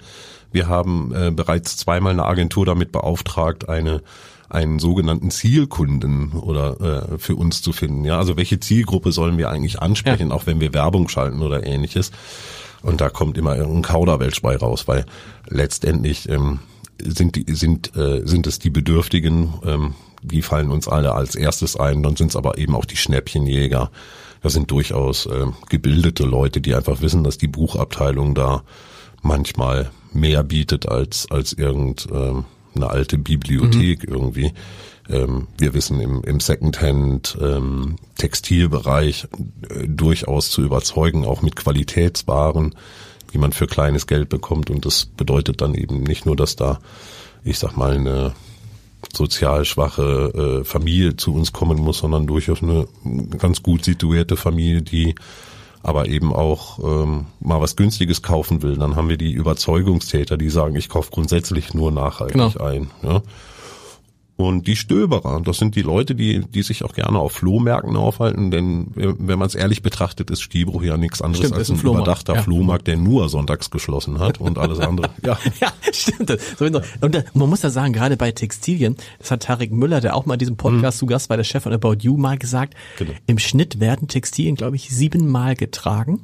[0.53, 4.03] Wir haben äh, bereits zweimal eine Agentur damit beauftragt, eine
[4.51, 8.05] einen sogenannten Zielkunden oder äh, für uns zu finden.
[8.05, 12.11] Ja, also welche Zielgruppe sollen wir eigentlich ansprechen, auch wenn wir Werbung schalten oder ähnliches.
[12.83, 15.07] Und da kommt immer irgendein Kauderwelsch bei raus, weil
[15.49, 16.61] letztendlich ähm,
[17.03, 21.77] sind die sind äh, sind es die Bedürftigen, ähm, die fallen uns alle als erstes
[21.77, 22.03] ein.
[22.03, 23.91] Dann sind es aber eben auch die Schnäppchenjäger.
[24.43, 28.63] Das sind durchaus äh, gebildete Leute, die einfach wissen, dass die Buchabteilung da
[29.23, 34.53] manchmal mehr bietet als als irgend ähm, eine alte Bibliothek irgendwie.
[35.09, 39.27] Ähm, wir wissen im, im Secondhand ähm, Textilbereich
[39.69, 42.75] äh, durchaus zu überzeugen, auch mit Qualitätswaren,
[43.33, 44.71] die man für kleines Geld bekommt.
[44.71, 46.81] Und das bedeutet dann eben nicht nur, dass da,
[47.45, 48.33] ich sag mal, eine
[49.13, 52.87] sozial schwache äh, Familie zu uns kommen muss, sondern durchaus eine
[53.39, 55.15] ganz gut situierte Familie, die
[55.83, 58.77] aber eben auch ähm, mal was Günstiges kaufen will.
[58.77, 62.53] Dann haben wir die Überzeugungstäter, die sagen, ich kaufe grundsätzlich nur nachhaltig Genau.
[62.65, 62.91] ein.
[63.03, 63.23] Ja?
[64.41, 68.51] Und die Stöberer, das sind die Leute, die, die sich auch gerne auf Flohmärkten aufhalten,
[68.51, 71.75] denn äh, wenn man es ehrlich betrachtet, ist Stiebruch ja nichts anderes Stimmt, als ein
[71.75, 72.43] ein, Flohmarkt, überdachter ja.
[72.43, 75.11] Flohmarkt, der nur sonntags geschlossen hat und alles andere.
[75.25, 75.39] Ja.
[75.61, 76.31] Ja, stimmt.
[76.61, 80.25] Und da- man muss da sagen, gerade bei Textilien, das hat Tarek Müller, der auch
[80.27, 83.13] mal in diesem Podcast zu Gast war, der Chef von About You, mal gesagt, Genau.
[83.27, 86.21] im Schnitt werden Textilien, glaube ich, siebenmal getragen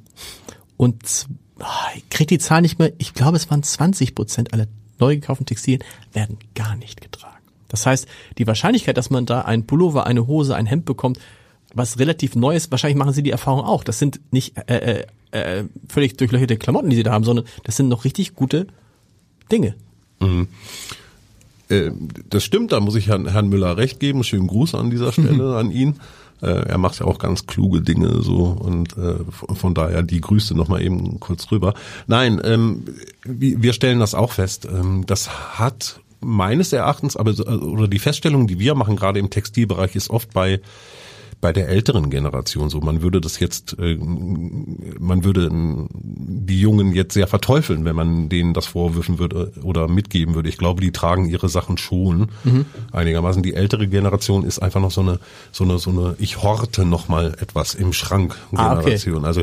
[0.76, 1.26] und
[1.58, 4.66] ah, ich krieg die Zahl nicht mehr, ich glaube, es waren 20 Prozent aller
[4.98, 7.35] neu gekauften Textilien werden gar nicht getragen.
[7.68, 8.06] Das heißt,
[8.38, 11.18] die Wahrscheinlichkeit, dass man da einen Pullover, eine Hose, ein Hemd bekommt,
[11.74, 13.84] was relativ neu ist, wahrscheinlich machen sie die Erfahrung auch.
[13.84, 17.76] Das sind nicht äh, äh, äh, völlig durchlöcherte Klamotten, die sie da haben, sondern das
[17.76, 18.66] sind noch richtig gute
[19.52, 19.74] Dinge.
[21.68, 21.90] Äh,
[22.30, 24.24] das stimmt, da muss ich Herrn, Herrn Müller recht geben.
[24.24, 25.96] Schönen Gruß an dieser Stelle an ihn.
[26.40, 28.94] Äh, er macht ja auch ganz kluge Dinge so und
[29.54, 31.74] von, daher die Grüße nochmal eben kurz rüber.
[32.06, 32.84] Nein, ähm,
[33.24, 34.66] wir wir stellen das auch fest.
[34.70, 39.30] Ähm, das hat meines Erachtens, aber so- oder die Feststellung, die wir machen, gerade im
[39.30, 40.60] Textilbereich, ist oft bei
[41.38, 42.80] bei der älteren Generation so.
[42.80, 48.30] Man würde das jetzt, äh, man würde äh, die Jungen jetzt sehr verteufeln, wenn man
[48.30, 50.48] denen das vorwürfen würde oder mitgeben würde.
[50.48, 52.28] Ich glaube, die tragen ihre Sachen schon
[52.90, 53.42] einigermaßen.
[53.42, 55.20] Die ältere Generation ist einfach noch so eine,
[55.52, 58.84] so eine, so eine, ich horte noch mal etwas im Schrank Ah, okay.
[58.84, 59.24] Generation.
[59.26, 59.42] Also,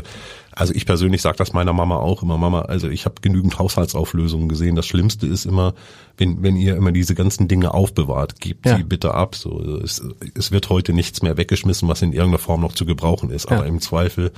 [0.56, 2.38] also ich persönlich sage das meiner Mama auch immer.
[2.38, 4.76] Mama, also ich habe genügend Haushaltsauflösungen gesehen.
[4.76, 5.74] Das Schlimmste ist immer,
[6.16, 8.76] wenn, wenn ihr immer diese ganzen Dinge aufbewahrt, gebt Ja.
[8.76, 9.34] sie bitte ab.
[9.34, 10.02] So, es,
[10.34, 13.46] es wird heute nichts mehr weggeschmissen, was in irgendeiner Form noch zu gebrauchen ist.
[13.46, 13.68] Aber Ja.
[13.68, 14.32] im Zweifel,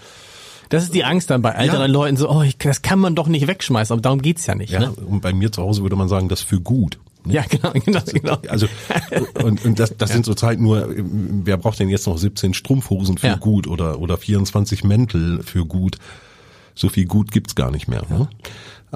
[0.69, 1.87] Das ist die Angst dann bei älteren Ja.
[1.87, 4.71] Leuten so, oh, ich, das kann man doch nicht wegschmeißen, aber darum geht's ja nicht.
[4.73, 4.91] ja, Ne?
[4.93, 6.99] und bei mir zu Hause würde man sagen, das für gut.
[7.27, 7.35] Ne?
[7.35, 8.39] Ja, genau, genau, genau.
[8.49, 8.67] Also
[9.43, 13.27] und, und das, das sind zurzeit nur, wer braucht denn jetzt noch 17 Strumpfhosen für
[13.29, 13.37] Ja.
[13.37, 15.99] gut oder oder 24 Mäntel für gut?
[16.75, 18.03] So viel gut gibt's gar nicht mehr.
[18.11, 18.29] Ne?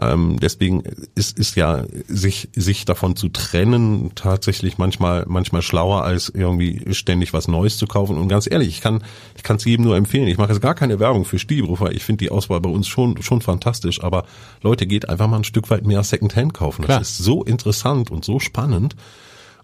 [0.00, 0.82] Ähm, deswegen
[1.14, 7.32] ist ist ja sich sich davon zu trennen tatsächlich manchmal manchmal schlauer als irgendwie ständig
[7.32, 8.16] was Neues zu kaufen.
[8.16, 9.02] Und ganz ehrlich, ich kann
[9.36, 10.26] ich kann es jedem nur empfehlen.
[10.28, 12.88] Ich mache jetzt gar keine Werbung für Stiebruch, weil ich finde die Auswahl bei uns
[12.88, 14.02] schon schon fantastisch.
[14.02, 14.24] Aber
[14.62, 16.84] Leute, geht einfach mal ein Stück weit mehr Secondhand kaufen.
[16.84, 16.98] Klar.
[16.98, 18.96] Das ist so interessant und so spannend.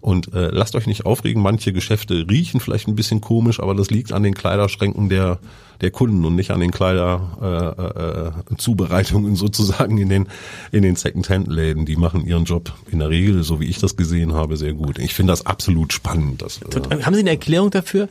[0.01, 3.89] Und äh, lasst euch nicht aufregen, manche Geschäfte riechen vielleicht ein bisschen komisch, aber das
[3.89, 5.39] liegt an den Kleiderschränken der
[5.81, 10.27] der Kunden und nicht an den Kleiderzubereitungen äh, äh, Zubereitungen sozusagen in den
[10.71, 11.85] in den Second-Hand-Läden.
[11.85, 14.99] Die machen ihren Job in der Regel, so wie ich das gesehen habe, sehr gut.
[14.99, 16.41] Ich finde das absolut spannend.
[16.41, 18.09] Das, äh Haben Sie eine Erklärung dafür?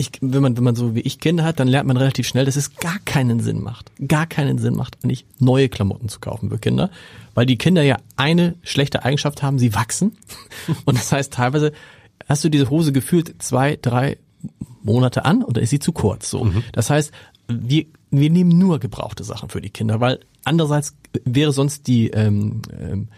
[0.00, 2.46] Ich, wenn man wenn man so wie ich Kinder hat, dann lernt man relativ schnell,
[2.46, 6.48] dass es gar keinen Sinn macht, gar keinen Sinn macht, nicht neue Klamotten zu kaufen
[6.48, 6.90] für Kinder,
[7.34, 10.16] weil die Kinder ja eine schlechte Eigenschaft haben, sie wachsen
[10.86, 11.72] und das heißt teilweise
[12.28, 14.16] hast du diese Hose gefühlt zwei, drei
[14.82, 16.30] Monate an oder ist sie zu kurz?
[16.30, 16.44] So.
[16.44, 16.64] Mhm.
[16.72, 17.12] Das heißt,
[17.48, 22.62] wir, wir nehmen nur gebrauchte Sachen für die Kinder, weil andererseits wäre sonst die, ähm,
[22.78, 23.08] ähm,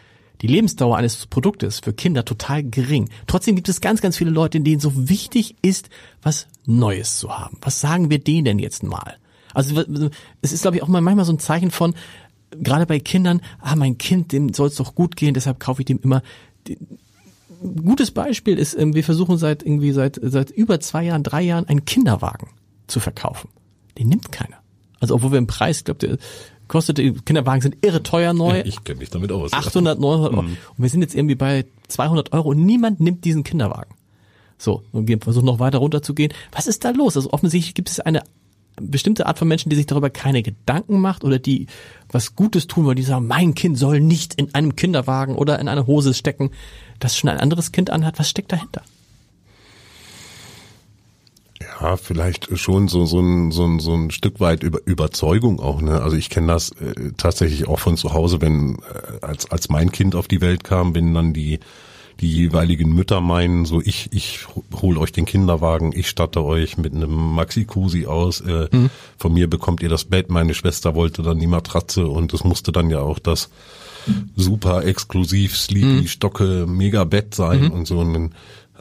[0.43, 3.09] die Lebensdauer eines Produktes für Kinder total gering.
[3.27, 5.89] Trotzdem gibt es ganz, ganz viele Leute, denen so wichtig ist,
[6.21, 7.59] was Neues zu haben.
[7.61, 9.17] Was sagen wir denen denn jetzt mal?
[9.55, 9.83] Also
[10.41, 11.95] es ist, glaube ich, auch mal manchmal so ein Zeichen von,
[12.51, 15.87] gerade bei Kindern, ah, mein Kind, dem soll es doch gut gehen, deshalb kaufe ich
[15.87, 16.23] dem immer
[17.63, 21.69] gutes Beispiel ist, ähm, wir versuchen seit irgendwie seit seit über zwei Jahren, drei Jahren
[21.69, 22.49] einen Kinderwagen
[22.87, 23.49] zu verkaufen.
[23.99, 24.57] Den nimmt keiner.
[25.01, 26.19] Also obwohl wir im Preis, ich glaube,
[26.73, 26.97] kostet,
[27.27, 28.63] Kinderwagen sind irre teuer neu.
[28.65, 29.53] Ich kenne mich damit aus.
[29.53, 30.43] 800, 900 Euro.
[30.43, 30.49] Mhm.
[30.49, 33.95] Und wir sind jetzt irgendwie bei 200 Euro und niemand nimmt diesen Kinderwagen.
[34.57, 36.33] So, und wir versuchen noch weiter runterzugehen.
[36.51, 37.17] Was ist da los?
[37.17, 38.23] Also offensichtlich gibt es eine
[38.81, 41.67] bestimmte Art von Menschen, die sich darüber keine Gedanken macht oder die
[42.11, 45.69] was Gutes tun, weil die sagen, mein Kind soll nicht in einem Kinderwagen oder in
[45.69, 46.53] eine Hose stecken,
[47.01, 48.19] das schon ein anderes Kind anhat.
[48.19, 48.83] Was steckt dahinter?
[51.83, 55.81] Ja, vielleicht schon so so ein so ein, so ein Stück weit über Überzeugung auch.
[55.81, 56.01] Ne?
[56.01, 59.91] Also ich kenne das äh, tatsächlich auch von zu Hause, wenn äh, als als mein
[59.91, 61.59] Kind auf die Welt kam, wenn dann die
[62.21, 64.47] die jeweiligen Mütter meinen, so ich, ich
[64.81, 68.91] hole euch den Kinderwagen, ich statte euch mit einem Maxi-Cosi aus, äh, mhm.
[69.17, 72.71] von mir bekommt ihr das Bett, meine Schwester wollte dann die Matratze und es musste
[72.71, 73.51] dann ja auch das
[74.37, 76.07] super exklusiv, sleepy, mhm.
[77.35, 77.71] Sein mhm.
[77.71, 77.99] und so.
[77.99, 78.31] Und,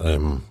[0.03, 0.41] ähm,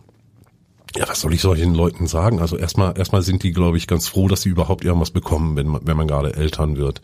[0.97, 2.41] ja, was soll ich solchen Leuten sagen?
[2.41, 5.69] Also erstmal, erstmal sind die, glaube ich, ganz froh, dass sie überhaupt irgendwas bekommen, wenn
[5.69, 7.01] man, wenn man gerade Eltern wird.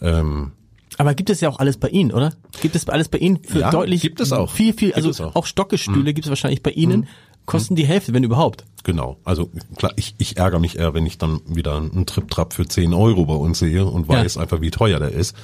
[0.00, 0.52] Ähm,
[0.98, 2.34] aber gibt es ja auch alles bei Ihnen, oder?
[2.60, 4.50] Gibt es alles bei Ihnen für ja, deutlich gibt es auch.
[4.50, 5.36] viel, viel, also auch.
[5.36, 6.14] auch Stockestühle mhm.
[6.14, 7.06] gibt es wahrscheinlich bei Ihnen, mhm.
[7.46, 8.64] kosten die Hälfte, wenn überhaupt.
[8.84, 9.18] Genau.
[9.24, 12.92] Also klar, ich, ich ärgere mich eher, wenn ich dann wieder einen Trip-Trap für 10
[12.92, 14.42] Euro bei uns sehe und weiß ja.
[14.42, 15.36] einfach, wie teuer der ist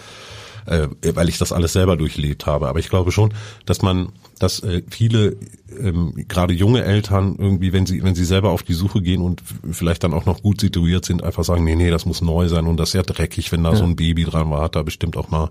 [0.68, 2.68] äh, weil ich das alles selber durchlebt habe.
[2.68, 3.32] Aber ich glaube schon,
[3.66, 5.36] dass man, dass äh, viele,
[5.80, 9.42] ähm, gerade junge Eltern irgendwie, wenn sie, wenn sie selber auf die Suche gehen und
[9.70, 12.66] vielleicht dann auch noch gut situiert sind, einfach sagen, nee, nee, das muss neu sein
[12.66, 13.76] und das ist ja dreckig, wenn da ja.
[13.76, 15.50] so ein Baby dran war, hat da bestimmt auch mal,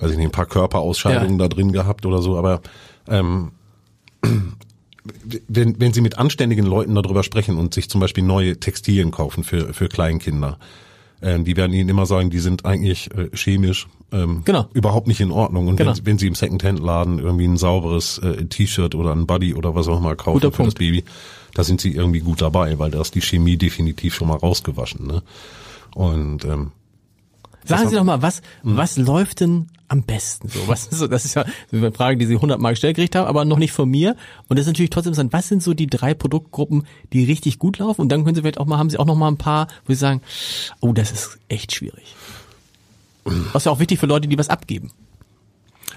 [0.00, 1.48] weiß ich nicht, ein paar Körperausscheidungen ja.
[1.48, 2.36] da drin gehabt oder so.
[2.36, 2.60] Aber
[3.08, 3.52] ähm,
[5.48, 9.44] wenn, wenn Sie mit anständigen Leuten darüber sprechen und sich zum Beispiel neue Textilien kaufen
[9.44, 10.58] für, für Kleinkinder,
[11.20, 14.68] äh, die werden Ihnen immer sagen, die sind eigentlich äh, chemisch ähm, genau.
[14.72, 15.66] überhaupt nicht in Ordnung.
[15.66, 15.96] Und genau.
[15.96, 19.88] wenn, wenn Sie im Secondhand-Laden irgendwie ein sauberes äh, T-Shirt oder ein Buddy oder was
[19.88, 20.72] auch immer kaufen Guter für Punkt.
[20.72, 21.04] das Baby,
[21.54, 25.06] da sind Sie irgendwie gut dabei, weil da ist die Chemie definitiv schon mal rausgewaschen.
[25.06, 25.22] Ne?
[25.94, 26.70] Und ähm,
[27.64, 28.76] Sagen Sie doch mal, was, hm.
[28.76, 30.68] was läuft denn am besten so?
[30.68, 33.44] Was ist so, das ist ja eine Frage, die Sie hundertmal gestellt gekriegt haben, aber
[33.44, 34.16] noch nicht von mir.
[34.48, 35.32] Und das ist natürlich trotzdem interessant.
[35.32, 38.02] Was sind so die drei Produktgruppen, die richtig gut laufen?
[38.02, 39.92] Und dann können Sie vielleicht auch mal, haben Sie auch noch mal ein paar, wo
[39.92, 40.20] Sie sagen,
[40.80, 42.14] oh, das ist echt schwierig.
[43.24, 44.90] Was ist ja auch wichtig für Leute, die was abgeben.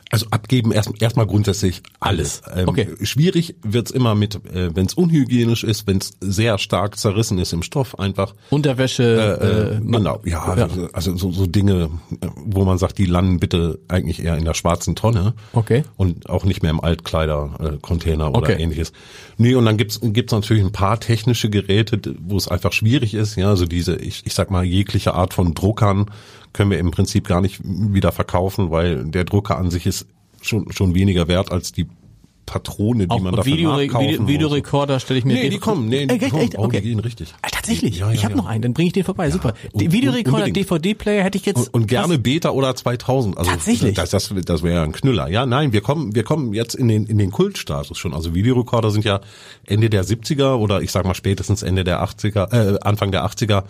[0.09, 2.41] Also abgeben erst erstmal grundsätzlich alles.
[2.55, 2.87] Ähm, okay.
[3.01, 7.51] Schwierig wird's immer mit, äh, wenn es unhygienisch ist, wenn es sehr stark zerrissen ist
[7.51, 8.33] im Stoff, einfach.
[8.49, 9.03] Unterwäsche.
[9.41, 11.89] Äh, äh, genau, ja, ja, also so, so Dinge,
[12.37, 15.33] wo man sagt, die landen bitte eigentlich eher in der schwarzen Tonne.
[15.51, 15.83] Okay.
[15.97, 18.61] Und auch nicht mehr im Altkleidercontainer oder okay.
[18.61, 18.93] ähnliches.
[19.37, 23.35] Nee, und dann gibt's gibt's natürlich ein paar technische Geräte, wo es einfach schwierig ist,
[23.35, 26.09] ja, also diese, ich, ich sag mal, jegliche Art von Druckern
[26.57, 30.07] können wir im Prinzip gar nicht wieder verkaufen, weil der Drucker an sich ist
[30.41, 31.87] schon, schon weniger wert als die
[32.47, 35.89] Patrone, die Auch man dafür Video, nachkaufen Video, Videorekorder stelle ich mir Nee, die kommen,
[35.89, 36.41] nee, die, kommen.
[36.41, 36.57] Echt?
[36.57, 37.35] Oh, die gehen richtig.
[37.41, 38.37] Ah, tatsächlich, ja, ja, ich habe ja.
[38.37, 39.53] noch einen, dann bringe ich den vorbei, super.
[39.73, 42.23] Und, Videorekorder, DVD-Player hätte ich jetzt und, und gerne was?
[42.23, 43.95] Beta oder 2000, also tatsächlich.
[43.95, 45.27] Das das, das wäre ja ein Knüller.
[45.27, 48.13] Ja, nein, wir kommen wir kommen jetzt in den in den Kultstatus schon.
[48.13, 49.19] Also Videorekorder sind ja
[49.65, 53.65] Ende der 70er oder ich sag mal spätestens Ende der 80er äh, Anfang der 80er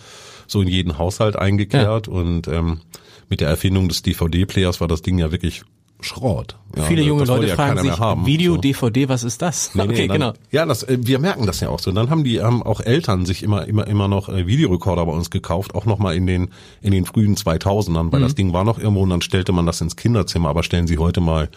[0.45, 2.82] so in jeden Haushalt eingekehrt und ähm,
[3.28, 5.63] mit der Erfindung des DVD-Players war das Ding ja wirklich
[6.00, 6.56] Schrott.
[6.76, 7.91] Ja, Viele junge Leute ja fragen sich,
[8.26, 8.62] Video, so.
[8.62, 9.74] DVD, was ist das?
[9.74, 10.34] Nee, nee, okay, dann, genau.
[10.52, 11.91] Ja, das, äh, wir merken das ja auch so.
[11.91, 15.32] Dann haben die, haben auch Eltern sich immer, immer, immer noch äh, Videorekorder bei uns
[15.32, 16.50] gekauft, auch nochmal in den,
[16.82, 18.24] in den frühen 2000ern, weil mhm.
[18.24, 20.50] das Ding war noch irgendwo und dann stellte man das ins Kinderzimmer.
[20.50, 21.50] Aber stellen Sie heute mal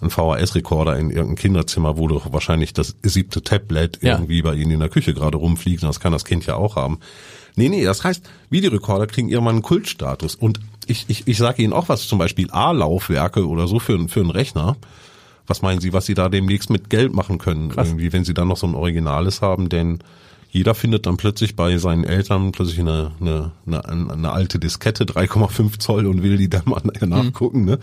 [0.00, 4.14] einen VHS-Rekorder in irgendein Kinderzimmer, wo doch wahrscheinlich das siebte Tablet ja.
[4.14, 5.82] irgendwie bei Ihnen in der Küche gerade rumfliegt.
[5.82, 6.98] Das kann das Kind ja auch haben.
[7.58, 10.36] Nee, nee, das heißt, Videorekorder kriegen irgendwann einen Kultstatus.
[10.36, 14.20] Und ich, ich, ich sage Ihnen auch was, zum Beispiel A-Laufwerke oder so für, für
[14.20, 14.76] einen Rechner,
[15.48, 17.88] was meinen Sie, was Sie da demnächst mit Geld machen können, Krass.
[17.88, 19.98] irgendwie, wenn Sie dann noch so ein Originales haben, denn
[20.50, 25.78] jeder findet dann plötzlich bei seinen Eltern plötzlich eine, eine, eine, eine alte Diskette, 3,5
[25.78, 27.64] Zoll und will die dann mal nachgucken.
[27.64, 27.78] Ne?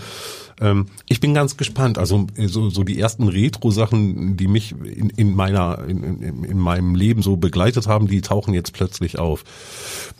[0.59, 1.97] Ähm, ich bin ganz gespannt.
[1.99, 6.95] Also so, so die ersten Retro-Sachen, die mich in, in meiner in, in, in meinem
[6.95, 9.43] Leben so begleitet haben, die tauchen jetzt plötzlich auf.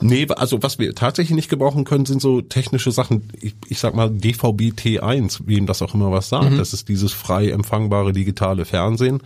[0.00, 3.28] Nee, also was wir tatsächlich nicht gebrauchen können, sind so technische Sachen.
[3.40, 6.58] Ich, ich sag mal DVB T1, wem das auch immer was sagt.
[6.58, 9.22] Das ist dieses frei empfangbare digitale Fernsehen.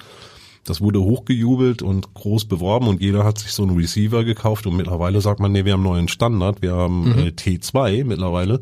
[0.65, 4.77] Das wurde hochgejubelt und groß beworben und jeder hat sich so einen Receiver gekauft und
[4.77, 8.61] mittlerweile sagt man, nee, wir haben einen neuen Standard, wir haben äh, T2 mittlerweile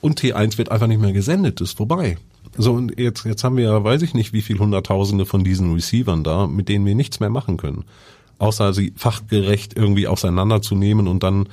[0.00, 2.18] und T1 wird einfach nicht mehr gesendet, ist vorbei.
[2.56, 5.72] So und jetzt jetzt haben wir ja, weiß ich nicht, wie viel Hunderttausende von diesen
[5.74, 7.84] Receivern da, mit denen wir nichts mehr machen können,
[8.38, 11.48] außer sie fachgerecht irgendwie auseinanderzunehmen und dann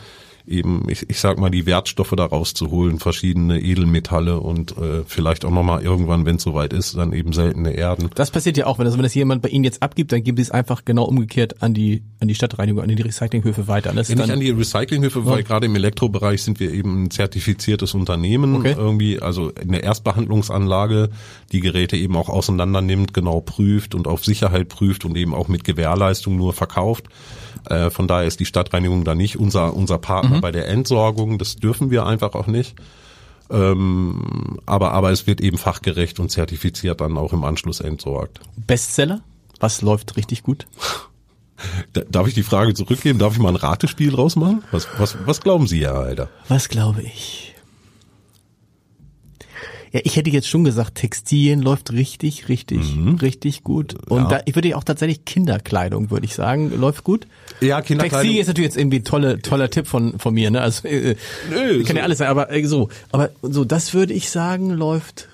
[0.47, 5.45] eben, ich, ich sag mal, die Wertstoffe daraus zu holen, verschiedene Edelmetalle und äh, vielleicht
[5.45, 8.09] auch nochmal irgendwann, wenn es soweit ist, dann eben seltene Erden.
[8.15, 10.37] Das passiert ja auch, wenn das, wenn das jemand bei Ihnen jetzt abgibt, dann geben
[10.37, 13.93] Sie es einfach genau umgekehrt an die an die Stadtreinigung, an die Recyclinghöfe weiter.
[13.93, 17.93] Das Ja, nicht an die Recyclinghöfe, weil gerade im Elektrobereich sind wir eben ein zertifiziertes
[17.93, 18.75] Unternehmen, Okay.
[18.77, 21.09] irgendwie, also eine Erstbehandlungsanlage,
[21.51, 25.47] die Geräte eben auch auseinander nimmt, genau prüft und auf Sicherheit prüft und eben auch
[25.47, 27.05] mit Gewährleistung nur verkauft.
[27.69, 31.37] Äh, von daher ist die Stadtreinigung da nicht unser, unser Partner bei der Entsorgung.
[31.37, 32.75] Das dürfen wir einfach auch nicht.
[33.49, 38.39] Ähm, aber, aber es wird eben fachgerecht und zertifiziert dann auch im Anschluss entsorgt.
[38.55, 39.21] Bestseller.
[39.59, 40.67] Was läuft richtig gut?
[41.93, 43.17] Da, darf ich die Frage zurückgeben?
[43.17, 44.63] Darf ich mal ein Ratespiel draus machen?
[44.71, 46.29] Was, was, was glauben Sie, Herr Alter?
[46.49, 47.44] Was glaube ich?
[49.95, 53.95] Ja, ich hätte jetzt schon gesagt, Textilien läuft richtig, richtig, richtig gut.
[54.09, 54.27] Und Ja.
[54.27, 57.27] da, ich würde ja auch tatsächlich Kinderkleidung, würde ich sagen, läuft gut.
[57.61, 60.59] Ja, Textilien ist natürlich jetzt irgendwie ein tolle, toller Tipp von, von mir, ne?
[60.59, 61.15] Also, äh,
[61.49, 62.89] Nö, kann so- ja alles sein, aber äh, so.
[63.13, 65.29] Aber so, das würde ich sagen, läuft,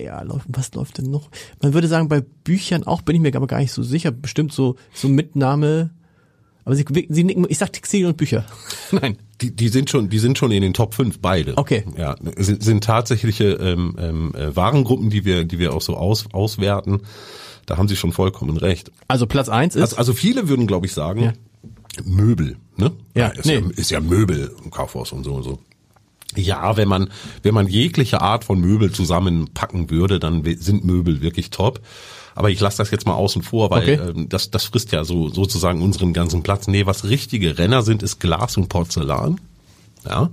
[0.00, 1.28] ja, läuft, was läuft denn noch?
[1.60, 4.52] Man würde sagen, bei Büchern auch, bin ich mir aber gar nicht so sicher, bestimmt
[4.52, 5.90] so, so Mitnahme,
[6.64, 8.44] aber sie, sie nicken, ich sag Textilien und Bücher.
[8.92, 9.18] Nein.
[9.40, 11.56] Die, die sind schon, die sind schon in den Top 5, beide.
[11.56, 11.84] Okay.
[11.96, 16.26] Ja, sind, sind tatsächliche ähm, ähm, äh, Warengruppen, die wir, die wir auch so aus,
[16.32, 17.02] auswerten.
[17.66, 18.90] Da haben Sie schon vollkommen recht.
[19.06, 19.82] Also Platz eins ist.
[19.82, 21.32] Also, also viele würden, glaube ich, sagen, Ja.
[22.04, 22.92] Möbel, ne?
[23.14, 23.56] Ja, ist, nee.
[23.58, 25.58] ja, ist ja Möbel im Kaufhaus und so und so.
[26.36, 27.08] Ja, wenn man,
[27.42, 31.80] wenn man jegliche Art von Möbel zusammenpacken würde, dann sind Möbel wirklich top.
[32.38, 34.10] Aber ich lasse das jetzt mal außen vor, weil Okay.
[34.16, 36.68] ähm, das, das frisst ja so sozusagen unseren ganzen Platz.
[36.68, 39.40] Nee, was richtige Renner sind, ist Glas und Porzellan.
[40.08, 40.30] Ja,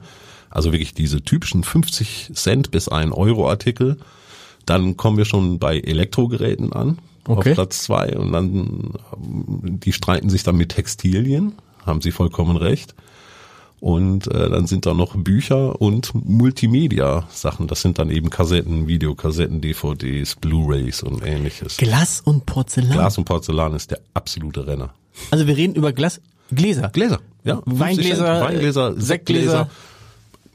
[0.52, 3.98] also wirklich diese typischen 50 Cent bis 1 Euro Artikel.
[4.68, 7.50] Dann kommen wir schon bei Elektrogeräten an, Okay.
[7.50, 11.54] auf Platz zwei und dann, ähm, die streiten sich dann mit Textilien,
[11.88, 12.94] haben sie vollkommen recht.
[13.80, 17.68] Und äh, dann sind da noch Bücher und Multimedia-Sachen.
[17.68, 21.78] Das sind dann eben Kassetten, Videokassetten, DVDs, Blu-rays und ähnliches.
[21.78, 22.94] Glas und Porzellan.
[22.94, 24.94] Glas und Porzellan ist der absolute Renner.
[25.32, 26.22] Also wir reden über Glas,
[26.52, 26.90] Gläser.
[26.90, 27.62] Gläser, ja.
[27.66, 29.70] Weingläser, 50 Cent, Weingläser, äh, Sektgläser, Sektgläser.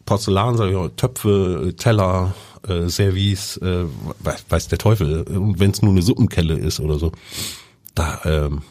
[0.07, 2.35] Porzellan, sag ich mal, Töpfe, Teller,
[2.67, 3.85] äh, Service, äh,
[4.21, 5.23] weiß, weiß der Teufel.
[5.23, 7.13] Und wenn es nur eine Suppenkelle ist oder so,
[7.95, 8.63] da, ähm,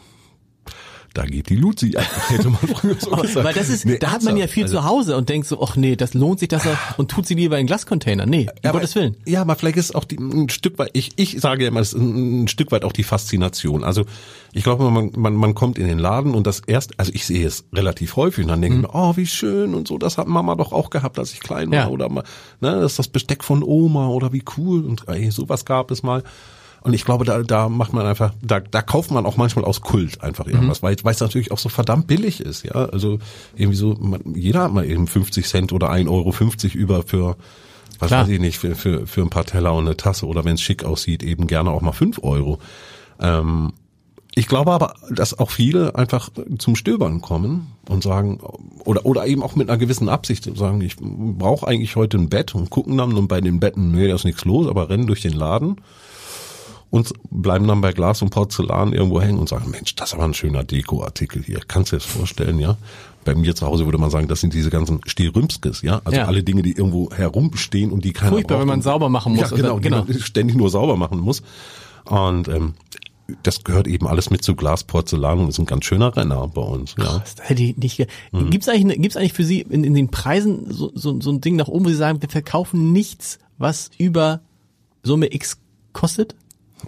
[1.14, 1.92] da geht die Luzi.
[2.28, 3.44] Hätte man früher so gesagt.
[3.44, 4.54] weil das ist, Nee, da hat man ja ernsthaft.
[4.54, 7.10] viel Also- zu Hause und denkt so, ach nee, das lohnt sich, dass er und
[7.10, 8.26] tut sie lieber in Glascontainer.
[8.26, 9.16] Nee, um aber- Gottes Willen.
[9.26, 11.92] Ja, aber vielleicht ist auch die, ein Stück weit, ich, ich sage ja immer, es
[11.92, 13.82] ist ein, ein Stück weit auch die Faszination.
[13.84, 14.04] Also
[14.52, 17.46] ich glaube, man, man, man kommt in den Laden und das erst, also ich sehe
[17.46, 20.26] es relativ häufig und dann denke ich mir, oh, wie schön und so, das hat
[20.28, 21.78] Mama doch auch gehabt, als ich klein war.
[21.78, 21.88] Ja.
[21.88, 22.24] Oder mal,
[22.60, 26.02] ne, das ist das Besteck von Oma oder wie cool und ey, sowas gab es
[26.02, 26.22] mal.
[26.82, 29.82] Und ich glaube, da, da macht man einfach, da, da kauft man auch manchmal aus
[29.82, 32.72] Kult einfach irgendwas, weil weil es natürlich auch so verdammt billig ist, ja.
[32.72, 33.18] Also
[33.54, 36.32] irgendwie so, man, jeder hat mal eben 50 Cent oder 1,50 Euro
[36.74, 37.36] über für
[37.98, 38.22] was Klar.
[38.22, 40.62] weiß ich nicht, für, für, für ein paar Teller und eine Tasse oder wenn es
[40.62, 42.58] schick aussieht, eben gerne auch mal fünf Euro.
[43.20, 43.72] Ähm,
[44.34, 48.38] ich glaube aber, dass auch viele einfach zum Stöbern kommen und sagen,
[48.84, 52.54] oder, oder eben auch mit einer gewissen Absicht sagen, ich brauche eigentlich heute ein Bett
[52.54, 55.20] und gucken dann und bei den Betten, nee, da ist nichts los, aber rennen durch
[55.20, 55.76] den Laden
[56.90, 60.24] und bleiben dann bei Glas und Porzellan irgendwo hängen und sagen, Mensch, das ist aber
[60.24, 61.60] ein schöner Dekoartikel hier.
[61.68, 62.76] Kannst du dir das vorstellen, ja?
[63.24, 66.00] Bei mir zu Hause würde man sagen, das sind diese ganzen Stehrümskes, ja?
[66.04, 66.24] Also Ja.
[66.26, 69.50] alle Dinge, die irgendwo herumstehen und die keiner Furchtbar, braucht wenn man sauber machen muss.
[69.50, 71.42] Ja, genau, die dann- man ständig nur sauber machen muss.
[72.06, 72.74] Und ähm,
[73.44, 76.62] das gehört eben alles mit zu Glas, Porzellan und ist ein ganz schöner Renner bei
[76.62, 77.18] uns, ja.
[77.18, 77.98] Das hätte ich nicht.
[77.98, 78.50] ge- Mhm.
[78.50, 81.40] Gibt's eigentlich, eine- gibt's eigentlich für Sie in, in den Preisen so, so, so ein
[81.40, 84.40] Ding nach oben, wo Sie sagen, wir verkaufen nichts, was über
[85.04, 85.58] Summe X
[85.92, 86.34] kostet?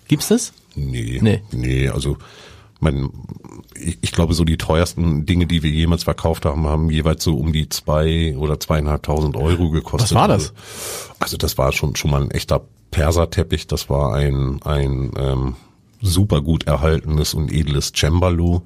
[0.09, 0.53] Gibt's das?
[0.74, 1.43] Nee, Nee.
[1.53, 2.16] nee, also
[2.80, 3.11] mein,
[3.78, 7.36] ich, ich glaube, so die teuersten Dinge, die wir jemals verkauft haben, haben jeweils so
[7.36, 10.11] um die zwei oder zweieinhalbtausend Euro gekostet.
[10.11, 10.51] Was war das?
[10.51, 15.55] Also, also das war schon schon mal ein echter Perserteppich, das war ein, ein ähm,
[16.01, 18.62] super gut erhaltenes und edles Cembalo.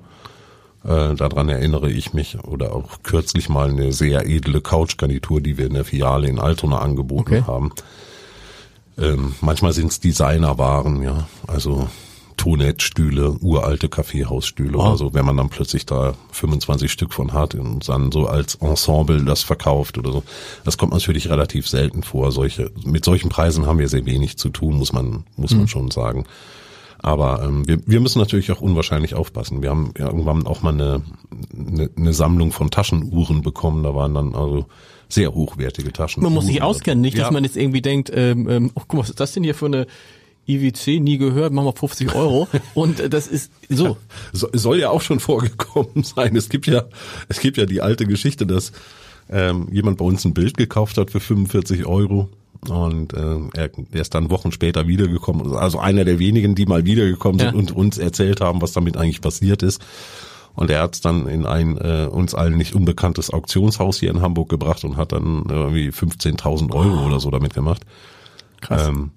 [0.85, 2.39] Äh, daran erinnere ich mich.
[2.45, 6.79] Oder auch kürzlich mal eine sehr edle Couchgarnitur, die wir in der Filiale in Altona
[6.79, 7.43] angeboten Okay.
[7.47, 7.73] haben.
[8.99, 11.29] Ähm, manchmal sind es Designerwaren, ja.
[11.47, 11.89] Also
[12.37, 14.87] Tonettstühle, uralte Kaffeehausstühle Wow.
[14.89, 18.57] oder so, wenn man dann plötzlich da 25 Stück von hat und dann so als
[18.57, 20.23] Ensemble das verkauft oder so.
[20.65, 22.33] Das kommt natürlich relativ selten vor.
[22.33, 25.91] Solche, mit solchen Preisen haben wir sehr wenig zu tun, muss man, muss man schon
[25.91, 26.25] sagen.
[26.99, 29.63] Aber ähm, wir, wir müssen natürlich auch unwahrscheinlich aufpassen.
[29.63, 31.03] Wir haben ja irgendwann auch mal eine,
[31.57, 33.83] eine, eine Sammlung von Taschenuhren bekommen.
[33.83, 34.67] Da waren dann also
[35.09, 36.33] sehr hochwertige Taschenuhren.
[36.33, 37.31] Man muss sich auskennen, nicht, dass Ja.
[37.31, 39.67] man jetzt irgendwie denkt, ähm, ähm, oh, guck mal, was ist das denn hier für
[39.67, 39.87] eine
[40.49, 42.47] IWC, nie gehört, machen wir 50 Euro.
[42.75, 43.97] Und äh, das ist so.
[44.33, 46.37] So, soll ja auch schon vorgekommen sein.
[46.37, 46.85] Es gibt ja,
[47.29, 48.73] es gibt ja die alte Geschichte, dass
[49.29, 52.29] ähm, jemand bei uns ein Bild gekauft hat für 45 Euro
[52.69, 55.55] und ähm, er, er ist dann Wochen später wiedergekommen.
[55.57, 57.59] Also einer der wenigen, die mal wiedergekommen sind Ja.
[57.59, 59.81] und uns erzählt haben, was damit eigentlich passiert ist.
[60.57, 64.23] Und er hat es dann in ein äh, uns allen nicht unbekanntes Auktionshaus hier in
[64.23, 67.83] Hamburg gebracht und hat dann irgendwie 15.000 Euro oder so damit gemacht.
[68.61, 68.89] Krass.
[68.89, 69.11] Ähm,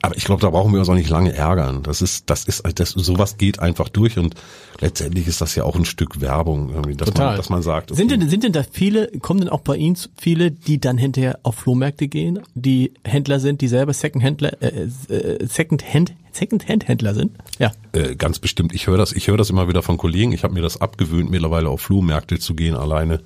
[0.00, 1.82] aber ich glaube, da brauchen wir uns auch nicht lange ärgern.
[1.82, 4.34] Das ist, das ist, das, sowas geht einfach durch und
[4.80, 7.28] letztendlich ist das ja auch ein Stück Werbung, irgendwie, dass Total.
[7.28, 9.96] man, dass man sagt, Sind denn, sind denn da viele, kommen denn auch bei Ihnen
[10.16, 15.46] viele, die dann hinterher auf Flohmärkte gehen, die Händler sind, die selber Second-Händler, äh, äh,
[15.46, 17.32] Second-Hand, Second-Hand-Händler sind?
[17.58, 17.72] Ja.
[17.92, 18.74] Äh, ganz bestimmt.
[18.74, 20.32] Ich höre das, ich höre das immer wieder von Kollegen.
[20.32, 23.20] Ich habe mir das abgewöhnt, mittlerweile auf Flohmärkte zu gehen, alleine.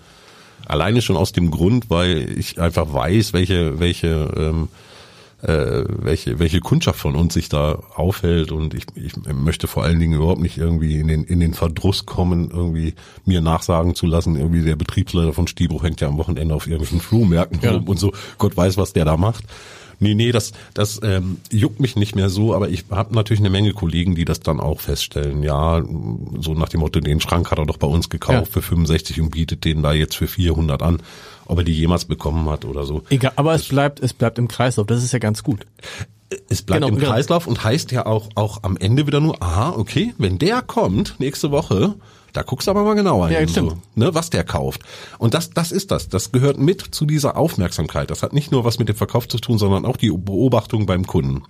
[0.66, 4.68] Alleine schon aus dem Grund, weil ich einfach weiß, welche, welche, ähm,
[5.42, 10.00] äh, welche, welche Kundschaft von uns sich da aufhält und ich, ich möchte vor allen
[10.00, 12.94] Dingen überhaupt nicht irgendwie in den, in den Verdruss kommen, irgendwie
[13.24, 17.00] mir nachsagen zu lassen, irgendwie der Betriebsleiter von Stiebruch hängt ja am Wochenende auf irgendwelchen
[17.00, 17.72] Flohmärkten Ja.
[17.72, 19.44] rum und so, Gott weiß, was der da macht.
[19.98, 23.50] Nee, nee, das, das ähm, juckt mich nicht mehr so, aber ich habe natürlich eine
[23.50, 25.42] Menge Kollegen, die das dann auch feststellen.
[25.42, 25.82] Ja,
[26.40, 28.52] so nach dem Motto, den Schrank hat er doch bei uns gekauft Ja.
[28.52, 31.02] für 65 und bietet den da jetzt für 400 an,
[31.46, 33.02] ob er die jemals bekommen hat oder so.
[33.10, 34.86] Egal, aber es bleibt, es bleibt im Kreislauf.
[34.86, 35.66] Das ist ja ganz gut.
[36.48, 37.12] Es bleibt Genau, im genau.
[37.12, 41.14] Kreislauf und heißt ja auch, auch am Ende wieder nur, aha, okay, wenn der kommt
[41.20, 41.94] nächste Woche,
[42.36, 44.82] da guckst du aber mal genauer Ja, hin, so, ne, was der kauft.
[45.18, 46.08] Und das, das ist das.
[46.08, 48.10] Das gehört mit zu dieser Aufmerksamkeit.
[48.10, 51.06] Das hat nicht nur was mit dem Verkauf zu tun, sondern auch die Beobachtung beim
[51.06, 51.44] Kunden.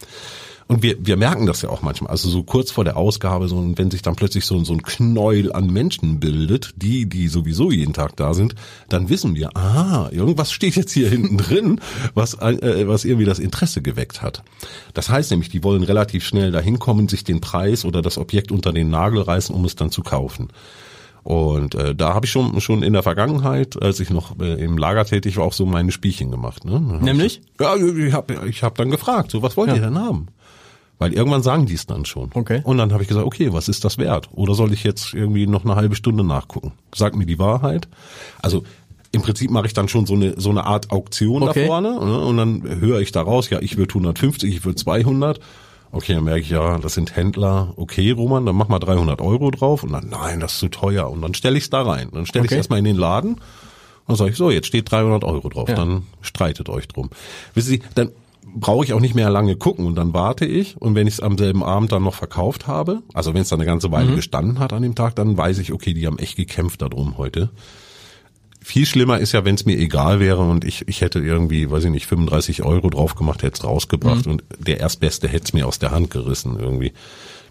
[0.69, 2.11] Und wir, wir merken das ja auch manchmal.
[2.11, 5.53] Also so kurz vor der Ausgabe, so, wenn sich dann plötzlich so, so ein Knäuel
[5.53, 8.57] an Menschen bildet, die, die sowieso jeden Tag da sind,
[8.89, 11.81] dann wissen wir, aha, irgendwas steht jetzt hier hinten drin,
[12.15, 14.43] was, äh, was irgendwie das Interesse geweckt hat.
[14.93, 18.51] Das heißt nämlich, die wollen relativ schnell dahin kommen, sich den Preis oder das Objekt
[18.51, 20.49] unter den Nagel reißen, um es dann zu kaufen.
[21.23, 24.79] Und äh, da habe ich schon schon in der Vergangenheit, als ich noch äh, im
[24.79, 26.65] Lager tätig war, auch so meine Spielchen gemacht.
[26.65, 26.79] Ne?
[27.03, 27.41] Nämlich?
[27.55, 29.75] Ich, ja, ich habe ich hab dann gefragt, so was wollt Ja.
[29.75, 30.29] ihr denn haben?
[30.99, 32.31] Weil irgendwann sagen die es dann schon.
[32.33, 32.63] Okay.
[32.65, 34.31] Und dann habe ich gesagt, okay, was ist das wert?
[34.33, 36.73] Oder soll ich jetzt irgendwie noch eine halbe Stunde nachgucken?
[36.95, 37.87] Sag mir die Wahrheit.
[38.41, 38.65] Also
[39.13, 41.61] im Prinzip mache ich dann schon so eine so eine Art Auktion Okay.
[41.63, 42.21] da vorne ne?
[42.21, 45.41] und dann höre ich daraus, ja, ich würde 150, ich würde 200.
[45.93, 47.73] Okay, dann merke ich, ja, das sind Händler.
[47.77, 49.85] Okay, Roman, dann mach mal 300 Euro drauf.
[49.85, 51.09] Und dann, nein, das ist zu teuer.
[51.11, 52.09] Und dann stelle ich es da rein.
[52.13, 52.55] Dann stelle ich Okay.
[52.57, 53.35] es erstmal in den Laden.
[53.35, 53.41] Und
[54.09, 55.69] dann sage ich, so, jetzt steht 300 Euro drauf.
[55.69, 55.77] Ja.
[55.77, 57.09] Dann streitet euch drum.
[57.55, 58.11] Wissen Sie, dann
[58.55, 60.81] brauche ich auch nicht mehr lange gucken und dann warte ich.
[60.81, 63.61] Und wenn ich es am selben Abend dann noch verkauft habe, also wenn es dann
[63.61, 64.17] eine ganze Weile Mhm.
[64.17, 67.51] gestanden hat an dem Tag, dann weiß ich, okay, die haben echt gekämpft darum heute.
[68.63, 71.85] Viel schlimmer ist ja, wenn es mir egal wäre und ich, ich hätte irgendwie, weiß
[71.85, 75.67] ich nicht, 35 Euro drauf gemacht, hätte es rausgebracht und der Erstbeste hätte es mir
[75.69, 76.93] aus der Hand gerissen irgendwie.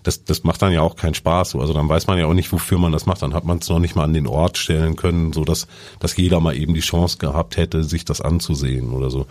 [0.03, 1.51] Das, das macht dann ja auch keinen Spaß.
[1.51, 1.61] So.
[1.61, 3.21] Also dann weiß man ja auch nicht, wofür man das macht.
[3.21, 5.67] Dann hat man es noch nicht mal an den Ort stellen können, so dass,
[5.99, 9.25] dass jeder mal eben die Chance gehabt hätte, sich das anzusehen oder so.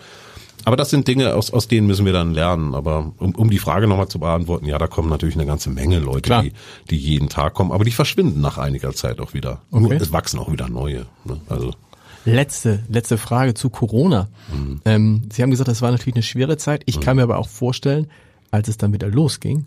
[0.65, 2.75] Aber das sind Dinge, aus, aus denen müssen wir dann lernen.
[2.75, 5.99] Aber um, um die Frage nochmal zu beantworten, ja, da kommen natürlich eine ganze Menge
[5.99, 6.43] Leute, Klar.
[6.43, 6.53] die,
[6.91, 9.63] die jeden Tag kommen, aber die verschwinden nach einiger Zeit auch wieder.
[9.71, 9.99] Nur Okay.
[10.01, 11.07] es wachsen auch wieder neue.
[11.25, 11.41] Ne?
[11.49, 11.73] Also
[12.27, 14.29] Letzte, letzte Frage zu Corona.
[14.51, 14.81] Mhm.
[14.87, 16.83] Ähm, Sie haben gesagt, das war natürlich eine schwere Zeit.
[16.87, 18.07] Ich kann mir aber auch vorstellen,
[18.51, 19.67] als es dann wieder losging,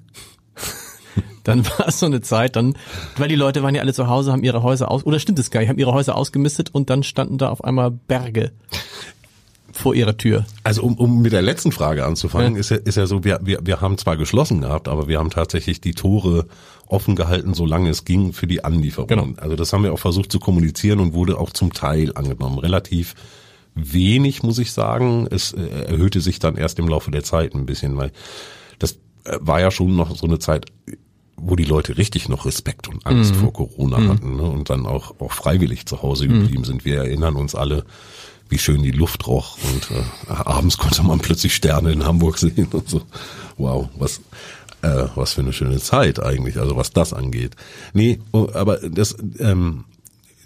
[1.43, 2.75] dann war es so eine Zeit, dann,
[3.17, 5.51] weil die Leute waren ja alle zu Hause, haben ihre Häuser aus, oder stimmt es
[5.51, 8.51] gar nicht, haben ihre Häuser ausgemistet und dann standen da auf einmal Berge
[9.71, 10.45] vor ihrer Tür.
[10.63, 12.59] Also um, um mit der letzten Frage anzufangen, Ja.
[12.59, 15.29] ist, ja, ist ja so, wir, wir, wir haben zwar geschlossen gehabt, aber wir haben
[15.29, 16.47] tatsächlich die Tore
[16.87, 19.07] offen gehalten, solange es ging, für die Anlieferung.
[19.07, 19.27] Genau.
[19.37, 22.59] Also das haben wir auch versucht zu kommunizieren und wurde auch zum Teil angenommen.
[22.59, 23.13] Relativ
[23.75, 25.27] wenig, muss ich sagen.
[25.29, 28.11] Es äh, erhöhte sich dann erst im Laufe der Zeit ein bisschen, weil
[28.79, 28.93] das
[29.25, 30.65] äh, war ja schon noch so eine Zeit,
[31.35, 33.39] wo die Leute richtig noch Respekt und Angst Mhm.
[33.39, 34.41] vor Corona hatten ne?
[34.43, 36.83] und dann auch, auch freiwillig zu Hause geblieben sind.
[36.83, 37.83] Wir erinnern uns alle,
[38.49, 42.67] wie schön die Luft roch und äh, abends konnte man plötzlich Sterne in Hamburg sehen
[42.71, 43.01] und so.
[43.57, 44.21] Wow, was
[44.81, 47.55] äh, was für eine schöne Zeit eigentlich, also was das angeht.
[47.93, 49.85] Nee, oh, aber das ähm,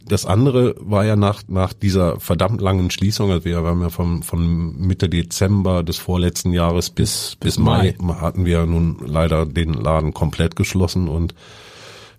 [0.08, 4.24] das andere war ja nach, nach dieser verdammt langen Schließung, also wir haben ja von,
[4.24, 10.14] von Mitte Dezember des vorletzten Jahres bis, bis Mai, hatten wir nun leider den Laden
[10.14, 11.36] komplett geschlossen und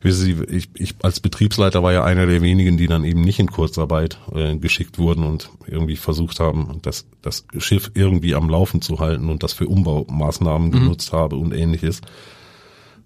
[0.04, 3.50] Sie, ich, ich als Betriebsleiter war ja einer der wenigen, die dann eben nicht in
[3.50, 8.98] Kurzarbeit äh, geschickt wurden und irgendwie versucht haben, das, das Schiff irgendwie am Laufen zu
[8.98, 12.00] halten und das für Umbaumaßnahmen genutzt habe und ähnliches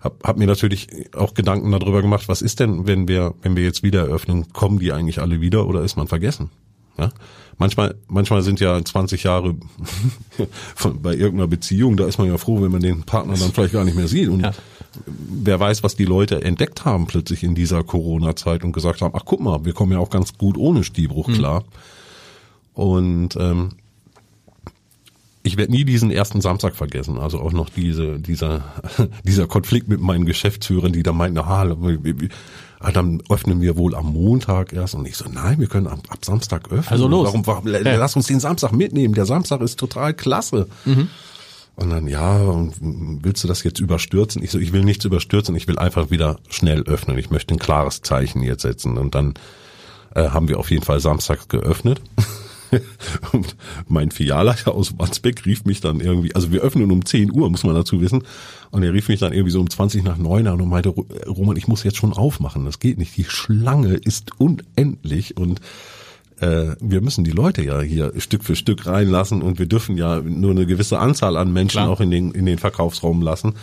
[0.00, 3.64] hab, hab mir natürlich auch Gedanken darüber gemacht, was ist denn, wenn wir, wenn wir
[3.64, 6.50] jetzt wieder eröffnen, kommen die eigentlich alle wieder oder ist man vergessen?
[6.98, 7.10] Ja?
[7.58, 9.56] Manchmal, manchmal sind ja 20 Jahre
[10.74, 13.72] von, bei irgendeiner Beziehung, da ist man ja froh, wenn man den Partner dann vielleicht
[13.72, 14.28] gar nicht mehr sieht.
[14.28, 14.52] Und Ja.
[15.06, 19.24] Wer weiß, was die Leute entdeckt haben plötzlich in dieser Corona-Zeit und gesagt haben, ach
[19.24, 21.64] guck mal, wir kommen ja auch ganz gut ohne Stihbruch klar.
[22.74, 23.70] Und ähm,
[25.46, 27.18] ich werde nie diesen ersten Samstag vergessen.
[27.18, 28.64] Also auch noch diese, dieser,
[29.24, 31.64] dieser Konflikt mit meinen Geschäftsführern, die da meinten, ah,
[32.92, 34.94] dann öffnen wir wohl am Montag erst.
[34.94, 36.88] Und ich so, nein, wir können ab, ab Samstag öffnen.
[36.88, 37.28] Also los.
[37.28, 37.96] Warum, warum, Ja.
[37.96, 39.14] Lass uns den Samstag mitnehmen.
[39.14, 40.66] Der Samstag ist total klasse.
[41.76, 42.40] Und dann, ja,
[42.80, 44.42] willst du das jetzt überstürzen?
[44.42, 47.18] Ich so, ich will nichts überstürzen, ich will einfach wieder schnell öffnen.
[47.18, 48.96] Ich möchte ein klares Zeichen jetzt setzen.
[48.96, 49.34] Und dann
[50.14, 52.00] äh, haben wir auf jeden Fall samstags geöffnet.
[53.32, 53.56] Und
[53.88, 57.62] mein Filialleiter aus Wandsbek rief mich dann irgendwie, also wir öffnen um 10 Uhr, muss
[57.62, 58.24] man dazu wissen.
[58.70, 61.06] Und er rief mich dann irgendwie so um 20 nach 9 an und meinte, "Ro-
[61.28, 62.64] Roman, ich muss jetzt schon aufmachen.
[62.64, 63.16] Das geht nicht.
[63.16, 65.60] Die Schlange ist unendlich und
[66.40, 70.20] äh, wir müssen die Leute ja hier Stück für Stück reinlassen und wir dürfen ja
[70.20, 71.90] nur eine gewisse Anzahl an Menschen Klar.
[71.90, 73.54] auch in den, in den Verkaufsraum lassen.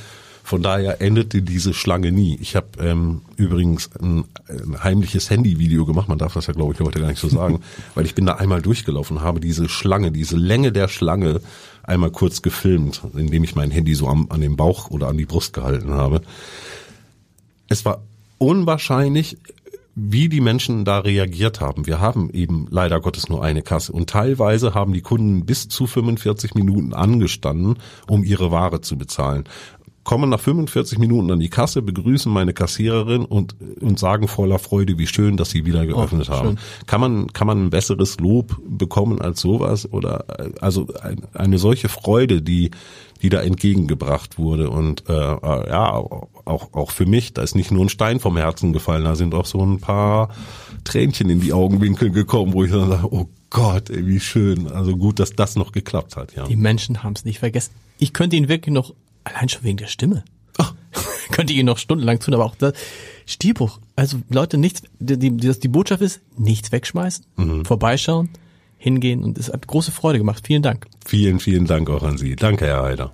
[0.46, 2.38] Von daher endete diese Schlange nie.
[2.42, 6.80] Ich habe ähm, übrigens ein, ein heimliches Handyvideo gemacht, man darf das ja glaube ich
[6.82, 7.62] heute gar nicht so sagen,
[7.96, 11.40] weil ich bin da einmal durchgelaufen, habe diese Schlange, diese Länge der Schlange
[11.84, 15.26] einmal kurz gefilmt, indem ich mein Handy so am, an den Bauch oder an die
[15.26, 16.22] Brust gehalten habe.
[17.70, 18.02] Es war
[18.38, 19.38] unwahrscheinlich,
[19.96, 21.86] wie die Menschen da reagiert haben.
[21.86, 25.86] Wir haben eben leider Gottes nur eine Kasse und teilweise haben die Kunden bis zu
[25.86, 27.78] 45 Minuten angestanden,
[28.08, 29.44] um ihre Ware zu bezahlen.
[30.04, 34.98] Kommen nach 45 Minuten an die Kasse, begrüßen meine Kassiererin und, und sagen voller Freude,
[34.98, 36.36] wie schön, dass sie wieder geöffnet schön.
[36.36, 36.58] haben.
[36.88, 40.26] Kann man, kann man ein besseres Lob bekommen als sowas oder,
[40.60, 42.72] also ein, eine solche Freude, die,
[43.22, 46.04] die da entgegengebracht wurde und äh, äh, ja
[46.46, 49.34] auch auch für mich da ist nicht nur ein Stein vom Herzen gefallen da sind
[49.34, 50.30] auch so ein paar
[50.84, 54.96] Tränchen in die Augenwinkel gekommen wo ich dann sage oh Gott ey, wie schön also
[54.98, 57.72] gut dass das noch geklappt hat ja Die Menschen haben es nicht vergessen.
[58.00, 60.24] Ich könnte ihn wirklich noch, allein schon wegen der Stimme,
[61.32, 62.74] könnte ich ihn noch stundenlang tun, aber auch das
[63.26, 63.80] Stilbruch.
[63.96, 67.64] Also Leute, nichts, die, die, die, die Botschaft ist, nichts wegschmeißen, Mhm.
[67.66, 68.30] vorbeischauen,
[68.78, 70.46] hingehen und es hat große Freude gemacht.
[70.46, 70.88] Vielen Dank.
[71.06, 73.14] vielen vielen Dank auch an Sie danke Herr Heider